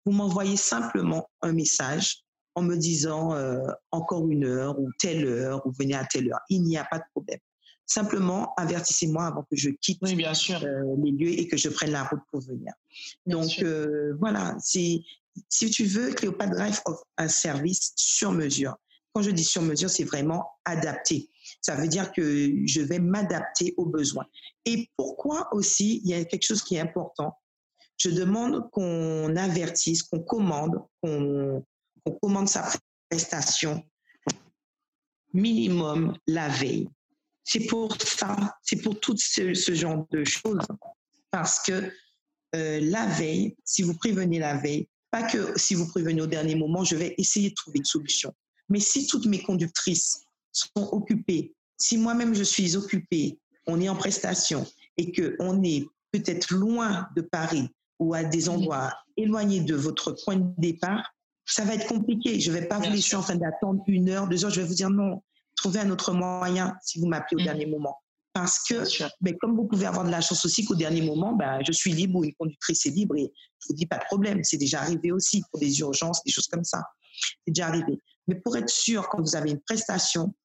[0.06, 2.24] vous m'envoyez simplement un message
[2.56, 3.60] en me disant euh,
[3.92, 6.40] encore une heure ou telle heure ou venez à telle heure.
[6.50, 7.40] Il n'y a pas de problème.
[7.86, 10.64] Simplement, avertissez-moi avant que je quitte bien sûr.
[10.64, 12.74] Euh, les lieux et que je prenne la route pour venir.
[13.26, 15.06] Donc euh, voilà, si
[15.72, 18.76] tu veux, Cléopâtre Drive offre un service sur mesure.
[19.14, 21.30] Quand je dis sur mesure, c'est vraiment adapté.
[21.68, 24.26] Ça veut dire que je vais m'adapter aux besoins.
[24.64, 27.38] Et pourquoi aussi, il y a quelque chose qui est important.
[27.98, 31.62] je demande qu'on avertisse, qu'on commande, qu'on
[32.22, 32.72] commande sa
[33.10, 33.84] prestation
[35.34, 36.88] minimum la veille.
[37.44, 40.66] C'est pour ça, c'est pour tout ce, genre de choses.
[41.32, 41.92] Parce que
[42.56, 46.56] euh, la veille, si vous prévenez la veille, pas que si vous prévenez au dernier
[46.56, 48.34] moment, je vais essayer de trouver une solution.
[48.70, 50.22] Mais si toutes mes conductrices
[50.54, 54.66] sont occupées, si moi-même je suis occupée, on est en prestation
[54.98, 57.70] et qu'on est peut-être loin de Paris
[58.00, 61.14] ou à des endroits éloignés de votre point de départ,
[61.46, 62.40] ça va être compliqué.
[62.40, 64.52] Je ne vais pas vous laisser en train d'attendre une heure, deux heures.
[64.52, 65.24] Je vais vous dire non,
[65.56, 67.46] trouvez un autre moyen si vous m'appelez au mm.
[67.46, 67.98] dernier moment.
[68.34, 68.84] Parce que,
[69.20, 71.92] ben, comme vous pouvez avoir de la chance aussi qu'au dernier moment, ben, je suis
[71.92, 74.44] libre ou une conductrice est libre et je vous dis pas de problème.
[74.44, 76.84] C'est déjà arrivé aussi pour des urgences, des choses comme ça.
[77.46, 78.00] C'est déjà arrivé.
[78.28, 80.36] Mais pour être sûr, quand vous avez une prestation,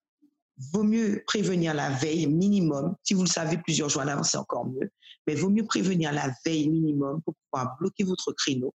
[0.73, 2.95] vaut mieux prévenir la veille minimum.
[3.03, 4.91] Si vous le savez plusieurs jours à l'avance, c'est encore mieux.
[5.27, 8.75] Mais vaut mieux prévenir la veille minimum pour pouvoir bloquer votre créneau.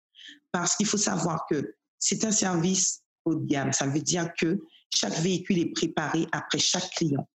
[0.51, 3.73] Parce qu'il faut savoir que c'est un service haut de gamme.
[3.73, 4.59] Ça veut dire que
[4.93, 7.27] chaque véhicule est préparé après chaque client.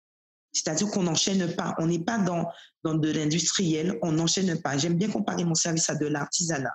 [0.52, 1.74] C'est-à-dire qu'on n'enchaîne pas.
[1.78, 2.46] On n'est pas dans,
[2.84, 4.78] dans de l'industriel, on n'enchaîne pas.
[4.78, 6.74] J'aime bien comparer mon service à de l'artisanat.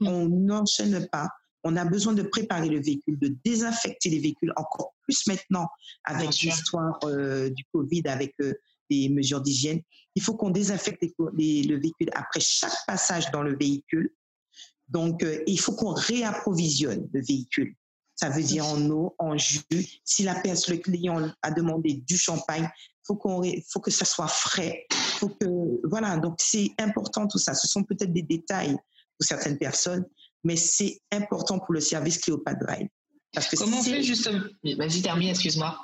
[0.00, 0.08] Mm.
[0.08, 1.28] On n'enchaîne pas.
[1.64, 5.68] On a besoin de préparer le véhicule, de désinfecter les véhicules encore plus maintenant
[6.04, 8.54] avec l'histoire euh, du Covid, avec euh,
[8.90, 9.80] des mesures d'hygiène.
[10.14, 14.10] Il faut qu'on désinfecte le véhicule après chaque passage dans le véhicule.
[14.88, 17.74] Donc, euh, il faut qu'on réapprovisionne le véhicule.
[18.14, 19.62] Ça veut dire en eau, en jus.
[20.04, 22.68] Si la personne, le client a demandé du champagne,
[23.04, 24.86] faut qu'on, faut que ça soit frais.
[25.18, 26.18] Faut que, voilà.
[26.18, 27.54] Donc c'est important tout ça.
[27.54, 30.04] Ce sont peut-être des détails pour certaines personnes,
[30.44, 32.88] mais c'est important pour le service Cléopâtre Drive.
[33.32, 34.40] Parce que Comment on fait justement?
[34.62, 35.78] Vas-y, termine, excuse-moi.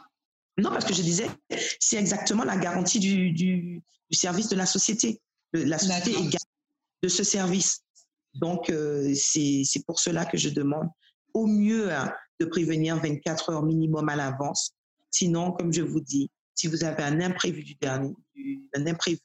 [0.59, 1.29] Non, parce que je disais,
[1.79, 5.21] c'est exactement la garantie du, du, service de la société.
[5.53, 6.37] La société est
[7.03, 7.81] de ce service.
[8.35, 10.89] Donc, euh, c'est pour cela que je demande
[11.33, 14.73] au mieux hein, de prévenir 24 heures minimum à l'avance.
[15.11, 18.15] Sinon, comme je vous dis, si vous avez un imprévu du dernier,
[18.75, 19.21] un imprévu,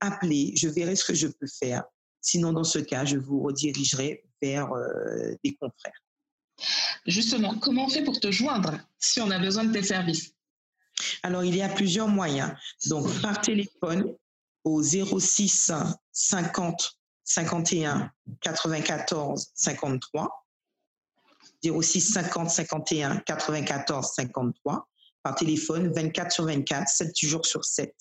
[0.00, 1.84] appelez, je verrai ce que je peux faire.
[2.20, 6.00] Sinon, dans ce cas, je vous redirigerai vers euh, des confrères.
[7.06, 10.32] Justement, comment on fait pour te joindre si on a besoin de tes services?
[11.22, 12.52] Alors, il y a plusieurs moyens.
[12.86, 14.14] Donc, par téléphone
[14.64, 15.72] au 06
[16.12, 18.10] 50 51
[18.40, 20.46] 94 53
[21.64, 24.88] 06 50 51 94 53
[25.22, 27.94] par téléphone 24 sur 24, 7 jours sur 7.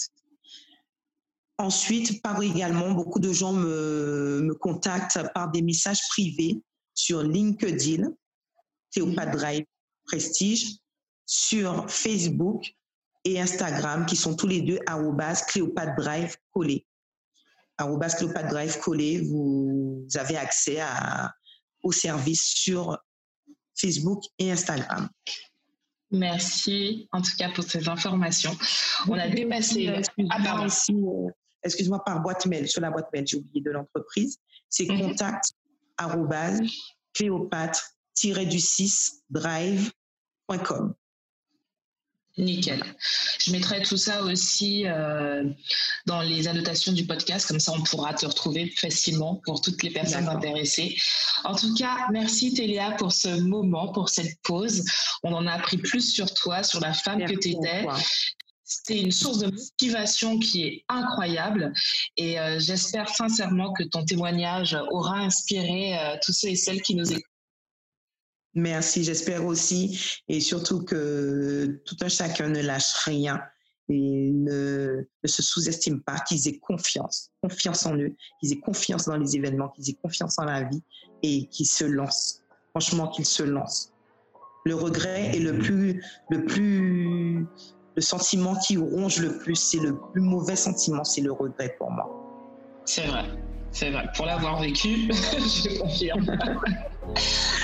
[1.59, 6.59] Ensuite, par également, beaucoup de gens me, me contactent par des messages privés
[6.95, 8.11] sur LinkedIn,
[8.91, 9.65] Théopathe Drive
[10.05, 10.77] Prestige,
[11.25, 12.65] sur Facebook
[13.23, 14.79] et Instagram, qui sont tous les deux
[15.47, 16.85] Cléopâtre Drive collé.
[17.77, 21.33] Cléopâtre Drive collé, vous avez accès à,
[21.83, 22.97] au service sur
[23.75, 25.09] Facebook et Instagram.
[26.11, 28.57] Merci en tout cas pour ces informations.
[29.07, 29.87] On a dépassé.
[30.29, 30.41] Ah,
[30.89, 31.29] euh,
[31.63, 34.37] excuse-moi, par boîte mail, sur la boîte mail, j'ai oublié de l'entreprise.
[34.67, 34.99] C'est mhm.
[34.99, 35.53] contact
[38.23, 40.93] du 6 drive.com.
[42.37, 42.81] Nickel.
[43.39, 45.43] Je mettrai tout ça aussi euh,
[46.05, 49.89] dans les annotations du podcast, comme ça on pourra te retrouver facilement pour toutes les
[49.89, 50.95] personnes intéressées.
[51.43, 54.85] En tout cas, merci Téléa pour ce moment, pour cette pause.
[55.23, 57.85] On en a appris plus sur toi, sur la femme que tu étais.
[58.63, 61.73] C'était une source de motivation qui est incroyable
[62.15, 66.95] et euh, j'espère sincèrement que ton témoignage aura inspiré euh, tous ceux et celles qui
[66.95, 67.30] nous écoutent
[68.53, 73.41] Merci, j'espère aussi, et surtout que tout un chacun ne lâche rien
[73.87, 79.17] et ne, se sous-estime pas, qu'ils aient confiance, confiance en eux, qu'ils aient confiance dans
[79.17, 80.83] les événements, qu'ils aient confiance en la vie
[81.23, 82.41] et qu'ils se lancent.
[82.71, 83.93] Franchement, qu'ils se lancent.
[84.65, 87.45] Le regret est le plus, le plus,
[87.95, 91.89] le sentiment qui ronge le plus, c'est le plus mauvais sentiment, c'est le regret pour
[91.89, 92.09] moi.
[92.85, 93.25] C'est vrai,
[93.71, 94.07] c'est vrai.
[94.15, 96.25] Pour l'avoir vécu, je confirme.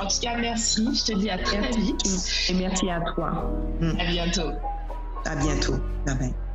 [0.02, 0.88] En tout cas, merci.
[0.96, 2.04] Je te dis à très vite.
[2.50, 3.52] Et merci à toi.
[4.00, 4.52] À bientôt.
[5.26, 5.76] À bientôt.
[6.06, 6.47] Bye bye.